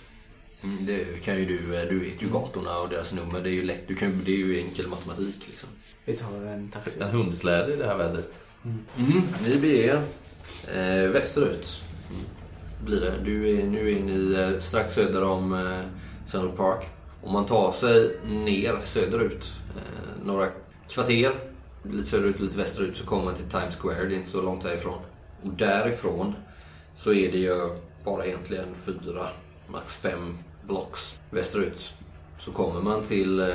[0.63, 3.41] Mm, det kan ju du, eh, du vet ju gatorna och deras nummer.
[3.41, 3.89] Det är ju lätt.
[3.89, 5.69] Du kan, det är ju enkel matematik liksom.
[6.05, 7.01] Vi tar en taxi.
[7.01, 8.39] En hundsläde i det här vädret.
[8.65, 9.23] Mm.
[9.45, 10.03] Ni beger er
[11.05, 11.83] eh, västerut.
[12.85, 13.15] Blir det.
[13.25, 15.81] Du är nu inne i eh, strax söder om eh,
[16.27, 16.87] Central Park.
[17.23, 20.49] Om man tar sig ner söderut eh, några
[20.89, 21.33] kvarter,
[21.83, 24.05] lite söderut, lite västerut, så kommer man till Times Square.
[24.05, 24.99] Det är inte så långt härifrån.
[25.43, 26.35] Och därifrån
[26.95, 29.27] så är det ju bara egentligen fyra,
[29.69, 31.93] max fem blocks västerut.
[32.39, 33.47] Så kommer man till eh,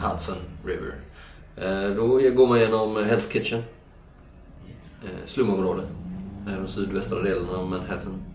[0.00, 0.94] Hudson River.
[1.56, 3.62] Eh, då går man genom Hell's Kitchen
[5.04, 5.82] eh, slumområde.
[6.46, 8.31] Den de sydvästra delen av Manhattan.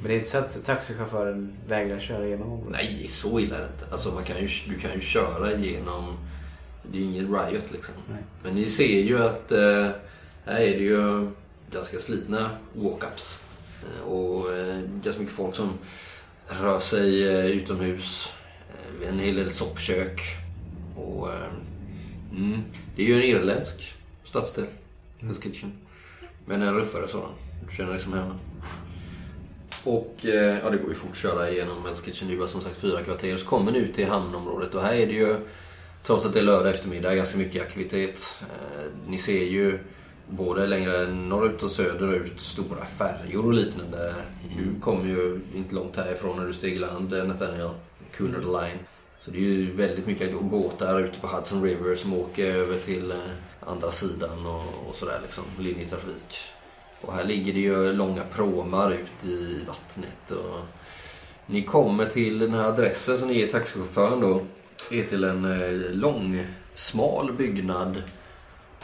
[0.00, 2.72] Men det är inte så att taxichauffören vägrar köra igenom området?
[2.72, 3.92] Nej, så illa är det inte.
[3.92, 6.16] Alltså, man kan ju, du kan ju köra igenom...
[6.82, 7.94] Det är ju ingen riot liksom.
[8.10, 8.22] Nej.
[8.42, 9.88] Men ni ser ju att eh,
[10.44, 11.30] här är det ju
[11.72, 13.38] ganska slitna walk-ups.
[13.82, 15.72] Eh, och eh, ganska mycket folk som
[16.48, 18.32] rör sig eh, utomhus.
[18.68, 20.20] Eh, en hel del soppkök.
[20.96, 21.50] Och, eh,
[22.32, 22.62] mm,
[22.96, 23.94] det är ju en irländsk
[24.24, 24.66] stadsdel.
[25.20, 25.72] Hell's Kitchen.
[26.46, 27.32] Men en ruffare sådan.
[27.68, 28.38] Du känner dig som hemma.
[29.84, 32.28] Och eh, ja, det går ju fort att köra igenom Hell's Kitchen.
[32.28, 33.36] Det är bara som sagt fyra kvarter.
[33.36, 35.36] Så kommer ni ut till hamnområdet och här är det ju,
[36.06, 38.38] trots att det är lördag eftermiddag, ganska mycket aktivitet.
[38.40, 39.78] Eh, ni ser ju
[40.28, 44.14] både längre norrut och söderut stora färjor och liknande.
[44.56, 47.70] Du kommer ju inte långt härifrån när du steg i land, Nathaniel.
[48.12, 48.78] Cunard Line.
[49.20, 53.10] Så det är ju väldigt mycket båtar ute på Hudson River som åker över till
[53.10, 53.16] eh,
[53.60, 55.44] andra sidan och, och sådär liksom.
[55.58, 56.52] Linjetrafik.
[57.00, 60.60] Och här ligger det ju långa pråmar ut i vattnet och
[61.46, 64.40] Ni kommer till den här adressen som ni ger taxichauffören då.
[64.90, 68.02] är till en eh, lång, smal byggnad.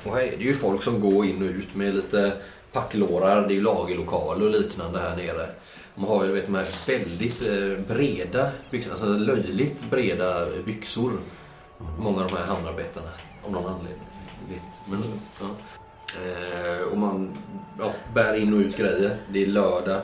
[0.04, 2.32] Och här är det ju folk som går in och ut med lite
[2.72, 3.46] packlårar.
[3.48, 5.46] Det är ju lagerlokaler och liknande här nere.
[5.94, 11.12] De har ju vet, de här väldigt eh, breda byxorna, alltså löjligt breda byxor.
[11.98, 13.10] Många av de här hamnarbetarna.
[13.42, 14.06] Om någon anledning.
[14.88, 15.02] Men,
[15.40, 15.46] ja
[16.14, 17.36] eh, och man
[17.78, 19.16] ja, bär in och ut grejer.
[19.32, 20.00] Det är lördag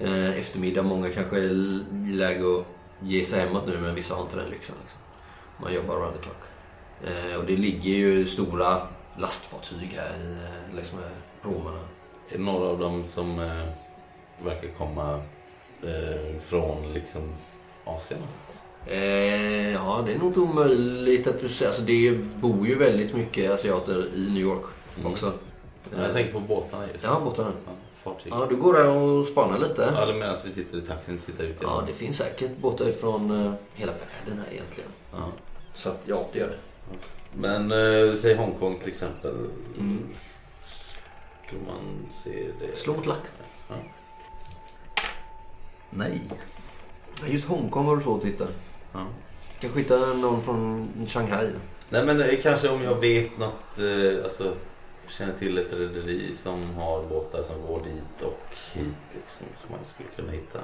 [0.00, 0.82] eh, eftermiddag.
[0.82, 2.64] Många kanske är l- läge att
[3.02, 4.74] ge sig hemåt nu men vissa har inte den lyxen.
[4.80, 4.98] Liksom.
[5.62, 6.42] Man jobbar around the clock.
[7.04, 8.86] Eh, och det ligger ju stora
[9.18, 11.10] lastfartyg här i, eh, längs med
[11.54, 11.78] romarna.
[12.30, 13.66] Är det några av dem som eh,
[14.44, 15.20] verkar komma
[15.82, 17.22] eh, från liksom
[17.84, 18.62] Asien någonstans?
[18.86, 21.68] Eh, ja, det är nog inte omöjligt att du säger.
[21.70, 24.64] Alltså, det bor ju väldigt mycket asiater i New York
[25.06, 25.32] också.
[25.96, 27.04] Ja, Jag tänker på båtarna just.
[27.04, 27.52] Ja, båtarna.
[27.66, 27.72] Ja,
[28.02, 28.32] fartyg.
[28.32, 29.92] Ja, du går där och spanar lite.
[29.96, 31.86] Ja, medan vi sitter i taxin och tittar ut Ja, genom.
[31.86, 34.90] det finns säkert båtar ifrån eh, hela världen här egentligen.
[35.12, 35.28] Ja.
[35.74, 36.58] Så att, ja, det gör det.
[37.34, 39.34] Men eh, säg Hongkong till exempel.
[39.78, 40.08] Mm.
[41.46, 42.76] Skulle man se det?
[42.78, 43.22] Slå mot lack.
[43.68, 43.74] Ja.
[45.90, 46.20] Nej.
[47.26, 48.46] Just Hongkong har du svårt att hitta.
[48.92, 49.06] Ja.
[49.60, 51.48] Kanske hitta någon från Shanghai.
[51.88, 54.52] Nej men eh, kanske om jag vet något, eh, alltså
[55.10, 58.40] känner till ett rederi som har båtar som går dit och
[58.74, 59.46] hit liksom.
[59.56, 60.58] Som man skulle kunna hitta.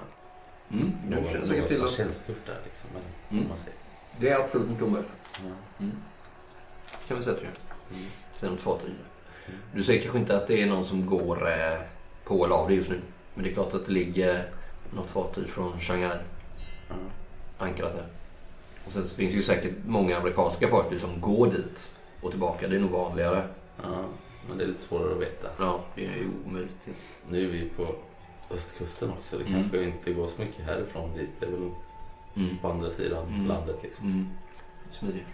[0.73, 2.91] Mm, Någon, någon som har tjänstgjort där liksom.
[2.91, 3.49] Eller, Mm.
[3.49, 3.79] man säger.
[4.21, 5.11] Det är absolut inte omöjligt.
[5.33, 5.51] Ja.
[5.85, 5.97] Mm.
[7.09, 7.55] Kan vi säga att du gör.
[7.99, 8.11] Mm.
[8.35, 8.95] Sen ett fartyg.
[9.75, 11.81] Du säger kanske inte att det är någon som går eh,
[12.25, 13.01] på eller av det just nu.
[13.35, 14.51] Men det är klart att det ligger
[14.95, 16.19] något fartyg från Shanghai
[16.89, 16.95] Ja.
[17.59, 18.07] ankrat där.
[18.87, 21.89] Och sen så finns det ju säkert många amerikanska fartyg som går dit
[22.21, 22.69] och tillbaka.
[22.69, 23.49] Det är nog vanligare.
[23.83, 24.05] ja,
[24.49, 25.49] men det är lite svårare att veta.
[25.59, 26.89] Ja, det är ju omöjligt.
[27.31, 27.87] Nu är vi på
[28.55, 29.39] östkusten också.
[29.39, 29.61] Det Mm.
[29.63, 31.29] kanske inte går så mycket härifrån dit.
[31.41, 31.71] Det är väl
[32.37, 32.59] Mm.
[32.63, 33.47] på andra sidan Mm.
[33.47, 34.07] landet liksom.
[34.07, 34.27] Mm.
[34.91, 35.27] Smidig.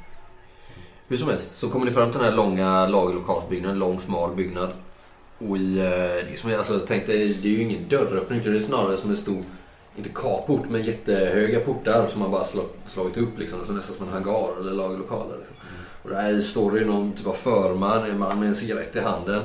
[1.08, 3.78] Hur som helst så kommer ni fram till den här långa lagerlokalsbyggnaden.
[3.78, 4.70] Lång smal byggnad.
[5.38, 8.40] Och i, eh, det är som, alltså, tänk dig, det är ju ingen dörröppning.
[8.44, 9.42] Det är snarare som en stor,
[9.96, 13.66] inte carport, men jättehöga portar som man bara slag, slagit upp liksom.
[13.66, 15.36] Så nästan som en hangar eller lagerlokaler.
[15.38, 15.56] Liksom.
[16.02, 19.42] Och där står det någon typ av förman, en man med en cigarett i handen.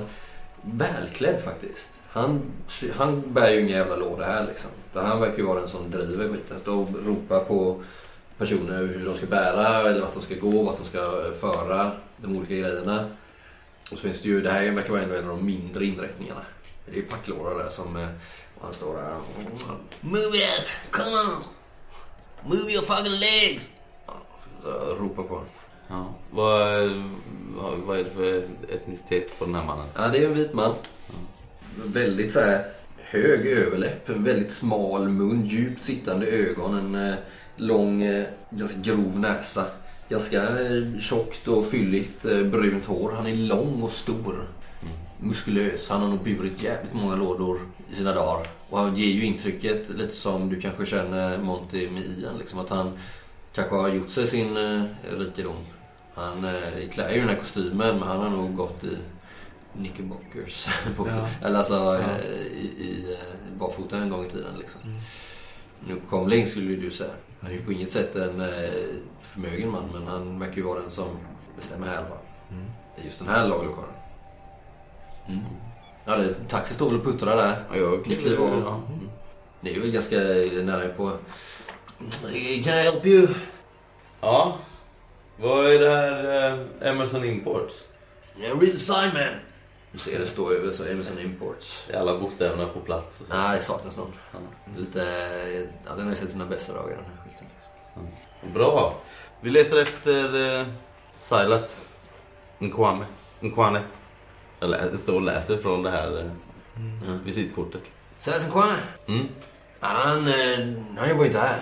[0.61, 1.89] Välklädd faktiskt.
[2.09, 2.51] Han,
[2.93, 4.69] han bär ju inga jävla låda här liksom.
[4.93, 6.59] Han verkar ju vara den som driver skiten.
[6.59, 7.83] Står och ropar på
[8.37, 12.37] personer hur de ska bära eller vart de ska gå, vart de ska föra de
[12.37, 13.09] olika grejerna.
[13.91, 16.41] Och så finns det ju, det här verkar vara en av de mindre inrättningarna.
[16.85, 18.07] Det är ju packlårar där som, eh,
[18.55, 19.17] och han står där.
[20.01, 20.67] Move it!
[20.91, 21.43] Come on!
[22.43, 23.69] Move your fucking legs!
[24.63, 25.49] Så ropar på honom.
[25.87, 26.13] Ja.
[26.31, 26.89] Vad,
[27.55, 29.87] vad, vad är det för etnicitet på den här mannen?
[29.95, 30.75] Ja, det är en vit man.
[31.85, 32.65] Väldigt så här
[33.09, 37.15] hög överläpp, en väldigt smal mun, djupt sittande ögon, en eh,
[37.55, 39.65] lång, eh, ganska grov näsa.
[40.09, 43.11] Ganska eh, tjockt och fylligt brunt hår.
[43.15, 44.47] Han är lång och stor.
[45.19, 45.89] Muskulös.
[45.89, 47.59] Han har nog burit jävligt många lådor
[47.91, 48.47] i sina dagar.
[48.69, 52.69] Och han ger ju intrycket, lite som du kanske känner Monty med Ian, liksom att
[52.69, 52.97] han
[53.53, 54.57] kanske har gjort sig sin
[55.17, 55.55] rikedom.
[56.17, 58.97] Han eh, klär ju den här kostymen, men han har nog gått i
[59.77, 60.67] knickerbockers.
[60.97, 61.27] Ja.
[61.47, 61.99] Eller alltså Ja.
[61.99, 64.81] eh, i, i eh, barfota en gång i tiden liksom.
[64.83, 64.97] Mm.
[65.85, 67.11] En uppkomling skulle du säga.
[67.41, 68.47] Han är ju på inget sätt en eh,
[69.21, 71.07] förmögen man, men han verkar ju vara den som
[71.55, 72.17] bestämmer här i alla fall.
[72.51, 72.65] Mm.
[73.03, 73.91] Just den här lagerlokalen.
[75.27, 75.39] Mm.
[76.05, 77.63] Ja, det, taxi står väl och puttrar där.
[77.69, 78.59] Ja, jag Ni kliver av.
[78.65, 78.81] ja.
[78.93, 79.09] Mm.
[79.61, 80.15] Det är väl ganska
[80.63, 81.11] nära på...
[82.63, 83.27] Can I help you?
[84.21, 84.57] ja.
[85.39, 87.85] Vad är det här eh, Emerson Imports?
[88.39, 89.39] Yeah, read the sign man!
[89.91, 91.87] Du ser det står över så Emerson Imports.
[91.89, 93.21] Är alla bokstäverna på plats?
[93.21, 93.33] Och så.
[93.33, 94.13] Nej, det saknas någon.
[94.33, 94.39] Ja.
[94.77, 94.99] Lite...
[95.85, 97.47] Ja, den har ju sett sina bästa dagar den här skylten.
[97.53, 98.53] Liksom.
[98.53, 98.93] Bra.
[99.41, 100.65] Vi letar efter eh,
[101.15, 101.93] Silas
[102.59, 103.05] Nkwame.
[103.39, 103.81] Nkwane.
[104.61, 106.25] Eller det står och läser från det här eh,
[107.07, 107.13] Ja.
[107.25, 107.91] visitkortet.
[108.19, 108.75] Silas Nkwane?
[109.07, 109.27] Mm.
[109.79, 110.33] Han, eh,
[110.97, 111.59] han jobbar ju inte här.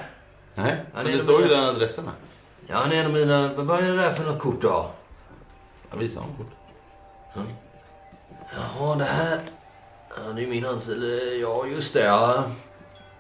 [0.56, 2.14] Nej, men det står ju de- den adressen här.
[2.68, 3.50] Ja, han är en av mina...
[3.58, 4.92] Vad är det där för något kort då?
[5.92, 6.48] Jag visar honom kort.
[8.56, 9.40] Jaha, det här...
[10.10, 11.04] Ja, det är min anställd.
[11.42, 12.04] Ja, just det.
[12.06, 12.44] Ja.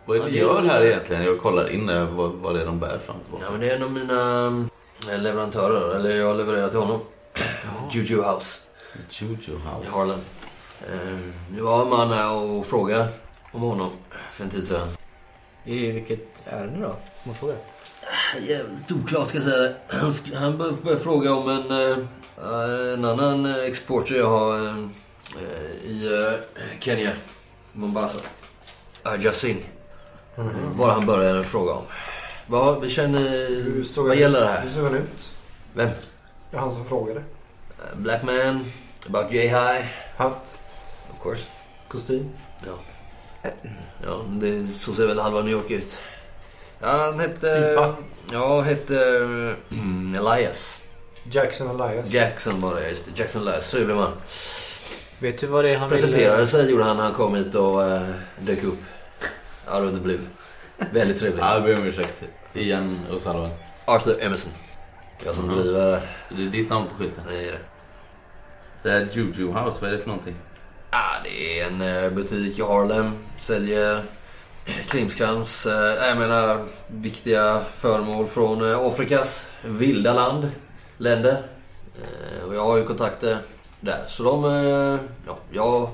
[0.05, 1.23] Vad är det Ja, är gör här egentligen?
[1.23, 3.75] Jag kollar in vad, vad det är de bär fram och ja, men det är
[3.75, 4.45] en av mina
[5.11, 5.95] eh, leverantörer.
[5.95, 7.01] Eller jag levererar till honom.
[7.91, 8.59] Juju House
[9.09, 9.89] Juju i House.
[9.91, 10.19] Harlem.
[10.81, 11.19] Eh,
[11.49, 13.07] Det var en man här och frågade
[13.51, 13.89] om honom
[14.31, 14.87] för en tid sedan.
[15.63, 16.87] I vilket ärende då?
[16.89, 17.57] Om man frågar.
[18.41, 19.75] Jävligt oklart ska jag säga det.
[19.87, 24.75] Han, han bör- började fråga om en, eh, en annan eh, exporter jag har eh,
[25.41, 27.11] eh, i eh, Kenya.
[27.73, 28.19] Mombasa.
[29.03, 29.65] Ajah Singh.
[30.77, 31.83] Bara han började fråga om.
[32.47, 33.19] Vad, vi känner...
[33.49, 34.69] Hur Vad gäller det Hur här?
[34.69, 35.31] såg han ut?
[35.73, 35.89] Vem?
[36.49, 37.19] Det var han som frågade.
[37.19, 38.71] Uh, Black man,
[39.09, 39.85] about J High,
[40.17, 40.57] Hatt,
[41.13, 41.43] of course.
[41.87, 42.29] kostym.
[44.05, 45.99] Ja, det, så ser väl halva New York ut.
[46.79, 47.69] Ja, han hette...
[47.69, 47.95] Pipa.
[48.31, 49.17] Ja, hette
[49.71, 50.81] mm, Elias.
[51.31, 52.13] Jackson Elias.
[52.13, 53.19] Jackson var det, just det.
[53.19, 54.11] Jackson Elias, trevlig man.
[55.19, 56.47] Vet du vad det är han Presenterade vill...
[56.47, 58.09] sig gjorde han när han kom hit och uh,
[58.39, 58.79] dök upp.
[59.73, 60.19] Out of the blue.
[60.93, 61.43] Väldigt trevlig.
[61.43, 62.23] Ja, jag ber om ursäkt.
[62.53, 63.49] Igen O'Sullivan.
[63.85, 64.51] Arthur Emerson.
[65.25, 65.57] Jag som Mhm.
[65.61, 66.01] driver...
[66.29, 67.23] Det är ditt namn på skylten.
[67.29, 67.59] Det är det.
[68.83, 70.35] Det är Juju House, vad är det för någonting?
[70.89, 73.11] Ah, det är en eh, butik i Harlem.
[73.39, 74.01] Säljer
[74.65, 80.51] krimskrams, eh, jag menar viktiga föremål från eh, Afrikas vilda land,
[80.97, 81.43] länder.
[82.01, 83.37] Eh, och jag har ju kontakter
[83.79, 84.05] där.
[84.07, 84.43] Så de,
[85.27, 85.89] ja, jag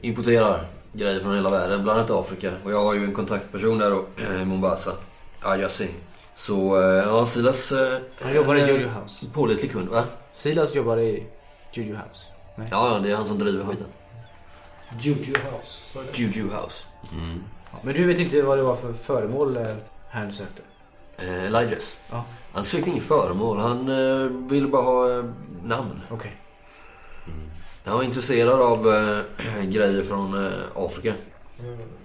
[0.00, 2.52] importerar grejer från hela världen, bland annat Afrika.
[2.64, 4.06] Och jag har ju en kontaktperson där då,
[4.42, 4.92] i Mombasa,
[5.40, 5.94] Aya Singh.
[6.36, 7.72] Så ja, Silas...
[8.20, 9.26] Han jobbar i Juju House.
[9.32, 10.04] Pålitlig kund, va?
[10.32, 11.26] Silas jobbar i
[11.72, 12.24] Juju House.
[12.56, 13.86] Ja, ja, det är han som driver skiten.
[15.00, 16.08] Juju House.
[16.14, 16.86] Juju House.
[17.12, 17.44] Mm.
[17.82, 19.66] Men du vet inte vad det var för föremål eh,
[20.08, 20.62] herrn sökte?
[21.16, 21.96] Eh, Elijahs.
[22.10, 22.24] Ja.
[22.52, 23.58] Han sökte inget föremål.
[23.58, 25.24] Han eh, ville bara ha eh,
[25.64, 26.00] namn.
[26.10, 26.36] Okej.
[27.84, 31.14] Han var intresserad av eh, grejer från eh, Afrika,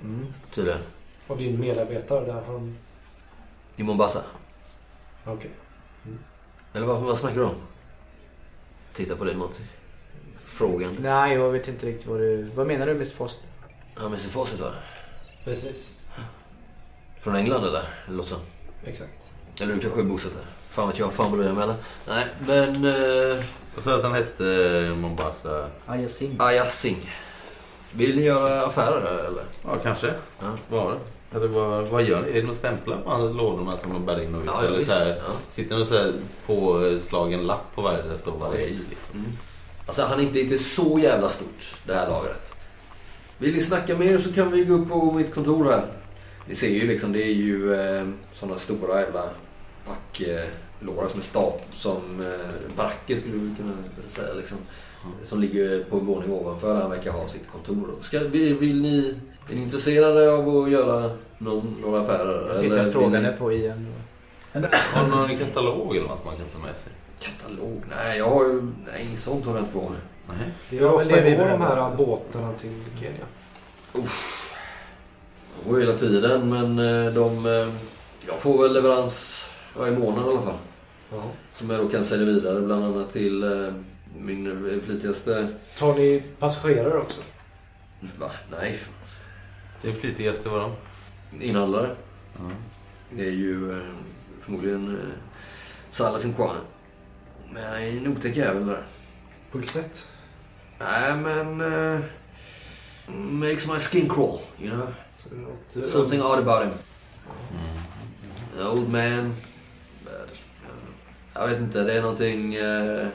[0.04, 0.26] Mm.
[0.52, 0.80] tydligen.
[1.28, 2.78] Och din medarbetare där, han...
[3.76, 4.22] I Mombasa.
[5.26, 5.52] Okej.
[6.74, 7.56] Eller vad, vad snackar du om?
[8.94, 9.64] Titta på dig Monty.
[10.40, 10.98] Frågan.
[11.00, 12.44] Nej, jag vet inte riktigt vad du...
[12.56, 13.48] Vad menar du med Foster?
[13.96, 14.78] Ja, Mr Fawcett var det.
[15.48, 15.94] Precis.
[17.20, 17.84] Från England eller?
[18.08, 18.40] Det låter som.
[18.86, 19.32] Exakt.
[19.60, 20.46] Eller du kanske är bosatt där.
[20.70, 21.14] Fan vet jag.
[21.14, 21.76] Fan bryr jag mig eller?
[22.08, 22.86] Nej, men...
[23.38, 23.44] Eh,
[23.78, 24.46] Och så att han hette
[24.88, 25.70] eh, Mombasa.
[25.86, 26.36] Aya Singh.
[26.44, 27.08] Aya Singh.
[27.92, 29.44] Vill ni göra affärer eller?
[29.64, 30.14] Ja, kanske.
[30.40, 30.58] Ja.
[30.70, 31.38] Var det?
[31.38, 32.30] Eller vad, vad gör ni?
[32.30, 34.48] Är det några stämplar på lådorna som de bär in och ut?
[34.48, 34.92] Ja, ja, Eller visst.
[34.92, 35.34] så här, Ja.
[35.50, 36.14] sitter det någon så här
[36.46, 38.80] påslagen lapp på varje där det står vad det är i?
[38.90, 39.26] Liksom.
[39.88, 42.54] Alltså han är inte, inte så jävla stort, det här lagret.
[43.38, 45.86] Vill ni snacka mer så kan vi gå upp på mitt kontor här.
[46.48, 49.24] Ni ser ju liksom, det är ju eh, sådana stora jävla
[49.86, 53.74] packlårar som är stap som eh, baracker skulle vi kunna
[54.06, 54.58] säga liksom.
[55.24, 57.96] Som ligger på en våning ovanför där han verkar ha sitt kontor.
[58.02, 59.16] Ska, vill, vill ni,
[59.50, 62.48] är ni intresserade av att göra någon, några affärer?
[62.54, 63.88] Jag tittar frågande på Ian.
[64.54, 66.92] Har du någon katalog eller något man kan ta med sig?
[67.20, 67.84] Katalog?
[67.90, 68.62] Nej, jag har ju...
[68.62, 70.00] Nej, inget sånt har jag inte på mig.
[70.28, 70.50] Nej.
[70.70, 73.26] Det Hur ofta det vi går de här båtarna till Kenya?
[73.94, 77.46] Det går hela tiden men eh, de...
[77.46, 77.74] eh,
[78.28, 79.46] Jag får väl leverans
[79.78, 80.58] varje månad i alla fall.
[81.12, 81.24] Ja.
[81.54, 83.74] Som jag då kan sälja vidare bland annat till eh,
[84.18, 85.48] min flitigaste...
[85.78, 87.22] Tar ni passagerare också?
[88.20, 88.32] Va?
[88.60, 88.80] Nej.
[89.82, 90.72] Det är flitigaste var de.
[91.46, 91.90] Inhandlare.
[92.38, 92.42] Ja.
[93.12, 93.82] Det är ju
[94.40, 94.98] förmodligen
[95.90, 96.60] Salas Nkwane.
[97.54, 98.84] Men han är en otäck jävel där.
[99.52, 100.08] På vilket sätt?
[100.80, 101.62] Nej men...
[101.62, 102.00] eh,
[103.16, 104.88] makes my skin crawl, you know?
[105.32, 106.74] Är något, eh, Something odd about him.
[108.60, 109.02] An old man.
[109.02, 109.34] Uh,
[111.34, 113.08] jag vet inte, det är någonting eh,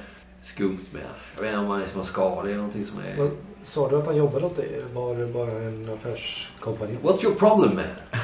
[0.42, 1.02] skumt med
[1.36, 2.42] Jag vet inte om han är som en ska.
[2.42, 3.30] Det är någonting som är...
[3.62, 4.74] Sa du att han jobbade åt dig?
[4.74, 6.98] Eller var det bara en affärskompani?
[7.02, 8.20] What's your problem man?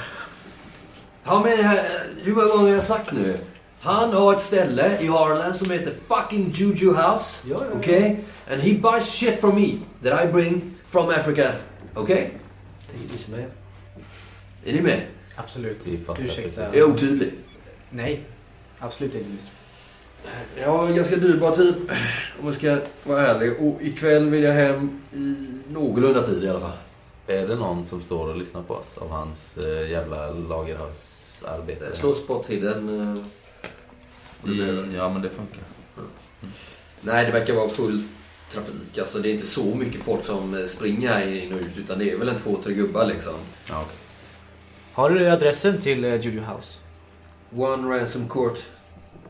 [1.23, 1.63] How many,
[2.23, 3.39] hur många gånger har jag sagt nu?
[3.81, 7.49] Han har ett ställe i Harlem som heter fucking Juju House.
[7.49, 7.79] Ja, ja, ja.
[7.79, 8.17] Okay?
[8.53, 9.73] And he buys shit from me
[10.03, 11.53] that I bring from Africa.
[11.95, 12.27] Okay?
[12.93, 13.45] Tidvis med.
[14.65, 15.03] Är ni med?
[15.37, 15.87] Absolut.
[15.87, 16.15] Ursäkta.
[16.15, 16.57] precis.
[16.59, 17.33] Jag är otydlig.
[17.91, 18.25] Nej.
[18.79, 19.45] Absolut inte.
[20.61, 21.75] Jag har en ganska dyrbar tid
[22.41, 23.53] om jag ska vara ärlig.
[23.61, 25.35] Och ikväll vill jag hem i
[25.69, 26.77] någorlunda tid i alla fall.
[27.27, 31.97] Är det någon som står och lyssnar på oss av hans eh, jävla lagerhusarbete?
[31.97, 32.89] Slå spottiden.
[32.89, 33.17] eh, om
[34.43, 34.93] behöver.
[34.93, 35.63] I, ja, men det funkar.
[37.01, 38.03] Nej, det verkar vara full
[38.51, 38.99] trafik.
[38.99, 41.77] Alltså det är inte så mycket folk som eh, springer här in och ut.
[41.79, 43.35] Utan det är väl en två, tre gubbar liksom.
[43.69, 43.85] Ja.
[44.93, 46.75] Har du adressen till uh, Juju House?
[47.57, 48.59] One Ransom Court,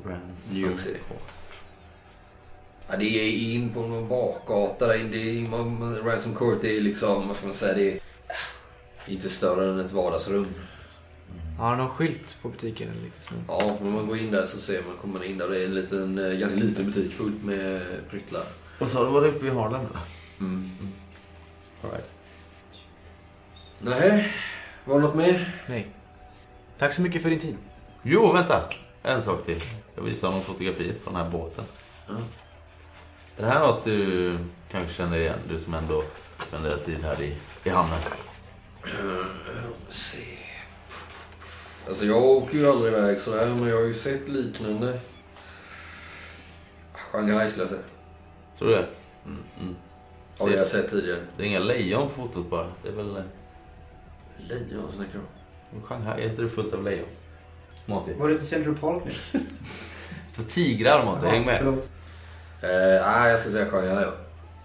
[0.04, 0.98] Ransom New York City.
[2.90, 5.10] Ja, det är in på någon bakgata där in.
[5.10, 8.00] Det är in, man- Ransom Court det är liksom, vad ska man säga, det är
[9.06, 10.46] inte större än ett vardagsrum.
[11.58, 13.34] Har du någon skylt på butiken eller så?
[13.48, 15.66] Ja, när man går in där så ser man, kommer man in där det är
[15.66, 18.44] en liten, eh, ganska liten butik fullt med pryttlar.
[18.78, 20.00] Vad sa du, var det uppe i Harlem eller?
[20.40, 20.70] Mm.
[21.82, 22.06] All right.
[23.80, 24.32] Nej,
[24.84, 25.62] var det något mer?
[25.68, 25.94] Nej.
[26.78, 27.56] Tack så mycket för din tid.
[28.02, 28.68] Jo, vänta.
[29.02, 29.62] En sak till.
[29.94, 31.64] Jag visar honom fotografiet på den här båten.
[32.08, 32.14] Ja.
[33.36, 34.38] Är det här något du
[34.70, 35.38] kanske känner igen?
[35.48, 36.02] Du som ändå
[36.38, 37.98] spenderar tid här i, i hamnen.
[39.04, 39.26] Uh,
[39.88, 40.37] se.
[41.88, 45.00] Alltså jag åker ju aldrig iväg sådär, men jag har ju sett liknande.
[46.92, 47.82] Shanghai skulle jag säga.
[48.58, 48.86] Tror du det?
[50.38, 51.20] Har jag sett tidigare.
[51.36, 52.66] Det är inga lejon på fotot bara.
[52.82, 53.16] Det är väl...
[53.16, 53.22] eh,
[54.38, 55.18] Lejon, vad snackar du
[55.76, 55.82] om?
[55.82, 57.08] Shanghai, är inte det fullt av lejon?
[57.86, 58.14] Monty.
[58.14, 59.32] Var det inte Central Park nyss?
[60.32, 61.66] Så tigrar Monty, häng med.
[61.66, 64.12] Eh, nej, jag ska säga Shanghai ja.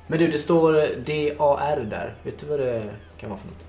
[0.08, 0.74] Men du, det står
[1.06, 2.16] DAR där.
[2.24, 3.68] Vet du vad det kan vara för något?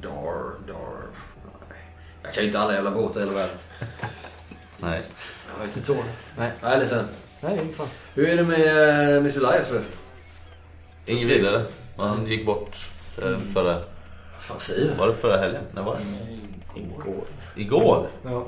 [0.00, 1.03] Dar, dar.
[2.24, 3.56] Jag kan ju inte alla jävla båtar i hela världen.
[4.78, 5.02] Nej.
[5.52, 5.86] Jag vet inte.
[5.86, 5.96] Så.
[6.38, 7.08] Nej, Nej, ledsen.
[7.40, 7.86] nej, är fan.
[8.14, 8.60] Hur är det med
[9.08, 9.96] uh, Mr Elias förresten?
[11.06, 11.66] Ingen vidare.
[11.96, 12.90] Han gick bort
[13.22, 13.74] eh, förra...
[13.74, 14.94] Vad fan säger du?
[14.94, 15.62] Var det förra helgen?
[15.72, 16.80] När var det?
[16.80, 17.24] Igår.
[17.56, 18.08] Igår?
[18.24, 18.46] Ja.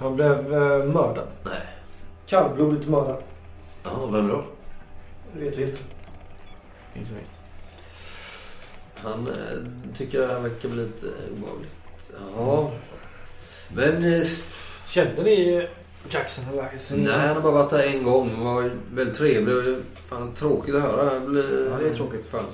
[0.00, 1.28] Han blev eh, mördad.
[1.44, 1.60] Nej.
[2.26, 3.22] Kallblodigt mördad.
[3.84, 4.44] Ja, vem då?
[5.34, 5.78] Det vet vi inte.
[6.94, 7.40] Ingen som vet.
[8.96, 11.76] Han eh, tycker det här verkar bli lite eh, obehagligt.
[12.36, 12.70] Ja.
[13.74, 14.14] Men...
[14.14, 14.26] Eh,
[14.86, 15.68] Kände ni
[16.10, 16.90] Jackson Elias?
[16.96, 18.30] nej, han har bara varit där en gång.
[18.34, 21.14] Han var väldigt trevlig fan tråkigt att höra.
[21.14, 22.28] Det blir- Ja, det är tråkigt.
[22.28, 22.44] Fan.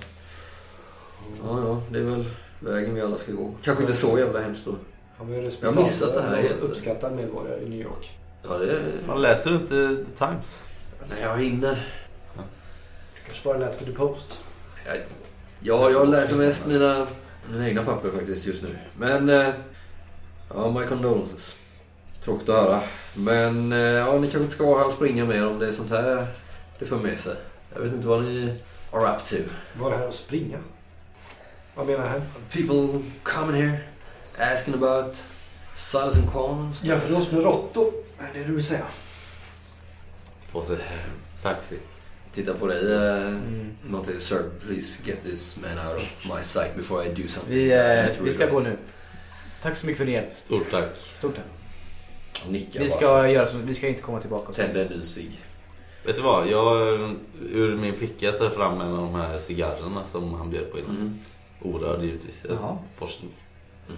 [1.46, 1.82] Ja, ja.
[1.90, 2.24] Det är väl
[2.60, 3.54] vägen vi alla ska gå.
[3.62, 4.74] Kanske inte så jävla hemskt då.
[5.18, 6.60] Han var ju Jag har missat det här helt.
[6.62, 8.18] uppskattad medborgare i New York.
[8.42, 8.80] Ja, det...
[9.06, 10.62] Fan, läser du inte The Times?
[11.10, 11.92] Nej, jag hinner.
[13.14, 14.40] Du kanske bara läste The Post.
[14.86, 14.96] Jag,
[15.60, 17.06] ja, jag läser mest mina,
[17.50, 18.78] mina egna papper faktiskt just nu.
[18.98, 19.28] Men...
[19.28, 19.54] eh,
[20.54, 21.56] Ja, my condolences.
[22.24, 22.80] Tråkigt att höra.
[23.16, 25.72] Men eh, ja, ni kanske inte ska vara här och springa mer om det är
[25.72, 26.26] sånt här
[26.78, 27.36] det för med sig.
[27.74, 28.54] Jag vet inte vad ni
[28.92, 29.36] are up to.
[29.80, 30.58] Var det här att springa?
[31.74, 32.22] Vad menar han?
[32.52, 33.78] People coming here
[34.38, 35.22] asking about
[35.74, 36.88] Silas and stuff.
[36.88, 37.92] Jämför oss med råttor.
[38.18, 38.86] Är det du vill säga?
[40.46, 40.76] Få sig
[41.42, 41.78] taxi.
[42.38, 42.82] Titta på dig.
[42.94, 43.76] Uh, Mm.
[43.90, 47.54] Någonting, sir, please get this man out of my sight before I do something.
[47.54, 48.76] Vi, eh, vi ska gå nu.
[49.62, 50.36] Tack så mycket för din hjälp.
[50.36, 50.96] Stort tack.
[51.18, 51.44] Stort tack.
[52.48, 53.26] Nickar Vi bara ska så.
[53.26, 54.52] göra så, vi ska inte komma tillbaka.
[54.52, 55.40] Tända en ny cigg.
[56.06, 56.46] Vet du vad?
[56.48, 57.10] Jag eh,
[57.52, 60.96] ur min ficka tar fram en av de här cigarrerna som han bjöd på innan.
[60.96, 61.18] Mm.
[61.62, 62.44] Orörd givetvis.
[62.48, 62.78] Jag Jaha.
[62.98, 63.20] fors-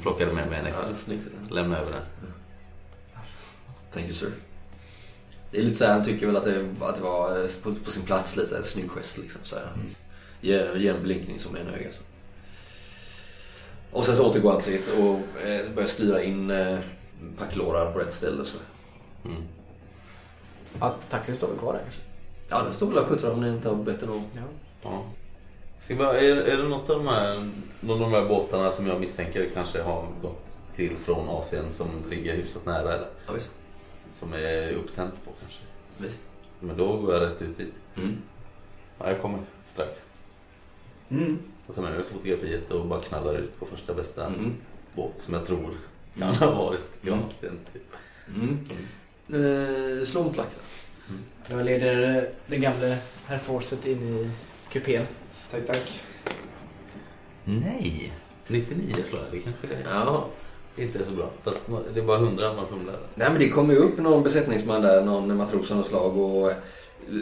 [0.03, 0.95] plockade med mig en Ja, extra.
[0.95, 1.27] snyggt.
[1.51, 2.03] Lämnade över den.
[3.93, 4.33] Thank you sir.
[5.51, 7.75] Det är lite så här, han tycker väl att det, att det var eh, på,
[7.75, 9.41] på sin plats lite så här, snygg gest liksom.
[9.45, 9.73] Så här.
[10.41, 11.89] Ge, ge en blinkning som en öga.
[11.93, 12.03] Så.
[13.93, 16.79] Och sen så återgår han till sitt och eh, börjar styra in eh,
[17.39, 18.45] packlårar på rätt ställe.
[18.45, 18.59] Så.
[19.25, 19.43] Mm.
[20.81, 22.01] Ja, taxin står väl kvar där kanske?
[22.49, 24.25] Ja, den står väl och puttrar om ni inte har bett någon.
[24.33, 24.41] Ja.
[24.83, 25.03] Ja.
[25.81, 28.87] Ska bara, är, är det något av de här, någon av de här båtarna som
[28.87, 33.09] jag misstänker kanske har gått till från Asien som ligger hyfsat nära eller?
[33.27, 33.51] Ja, visst.
[34.13, 35.63] Som är upptänt på kanske?
[35.99, 36.27] visst.
[36.61, 37.75] Men då går jag rätt ut dit.
[37.97, 38.17] Mm.
[38.99, 39.99] Ja, jag kommer strax.
[41.09, 41.39] Mm.
[41.67, 44.55] Jag tar med mig fotografiet och bara knallar ut på första bästa Mm.
[44.95, 45.71] båt som jag tror
[46.19, 46.85] kan ha varit
[47.29, 47.59] Asien.
[47.73, 47.83] Typ.
[48.29, 48.59] Mm.
[49.29, 51.15] Eh, slå en klack då.
[51.57, 54.31] Jag leder eh, den gamle herr Forset in i
[54.73, 55.07] kupén.
[55.51, 56.01] Tack, tack.
[57.45, 58.13] Nej!
[58.47, 59.31] 99 slår jag.
[59.33, 60.27] Det kanske Ja.
[60.83, 61.31] Inte är så bra.
[61.43, 61.59] Fast
[61.95, 62.97] det är bara 100 man fumlar.
[63.15, 66.53] Nej men det kommer ju upp någon besättningsman där, någon matros av något slag och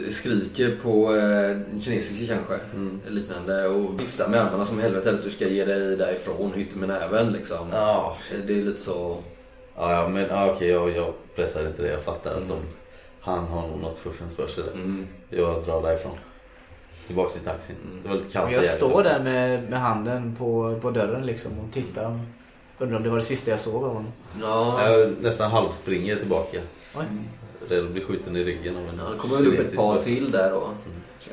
[0.09, 2.65] skriker på eh, kinesiska kanske.
[2.73, 3.01] Mm.
[3.07, 6.89] Liknande och viftar med armarna som helvete att du ska ge dig därifrån, hytten med
[6.89, 7.67] näven liksom.
[7.71, 9.17] Ja, Det är lite så...
[9.75, 11.91] Ja, ja men ja, okej, jag, jag pressar inte det.
[11.91, 12.57] Jag fattar att de,
[13.21, 14.73] han har nog något fuffens för sig där.
[14.73, 15.07] Mm.
[15.29, 16.17] Jag drar därifrån.
[17.07, 17.75] Tillbaks till taxin.
[18.03, 21.73] Det var lite kallt jag står där med, med handen på, på dörren liksom och
[21.73, 22.19] tittar.
[22.79, 24.11] Undrar om det var det sista jag såg av honom.
[24.41, 26.61] Ja, Jag nästan halvspringer tillbaka.
[26.95, 27.05] Oj.
[27.69, 30.05] Rädd att bli skjuten i ryggen av en det kommer väl upp ett par buss.
[30.05, 30.69] till där då.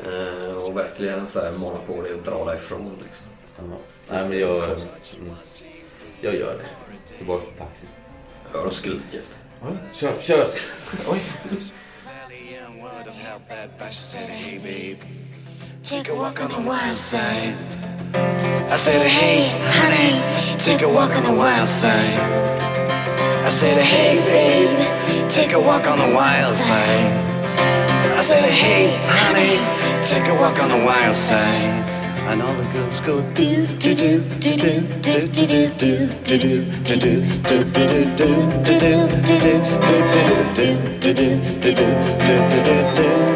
[0.04, 3.26] Eh, och verkligen så här mana på dig och dra därifrån liksom.
[3.58, 3.76] Ja.
[4.10, 4.64] Nej men jag...
[4.64, 5.34] Mm,
[6.20, 7.16] jag gör det.
[7.16, 7.88] Tillbaks till taxin.
[8.52, 9.38] Hör och skriker efter.
[9.92, 10.46] Kör, kör!
[15.88, 17.54] Take a walk on the wild side.
[18.12, 22.18] I said, hey, honey, take a walk on the wild side.
[23.46, 27.06] I said, hey, babe, take a walk on the wild side.
[28.18, 29.62] I said, hey, honey,
[30.02, 31.86] take a walk on the wild side.
[32.30, 36.66] And all the girls go do do do do do do do do do do
[36.66, 39.52] do do do do do do did, do, do,
[40.56, 43.35] did, do, did, do, do, did, do do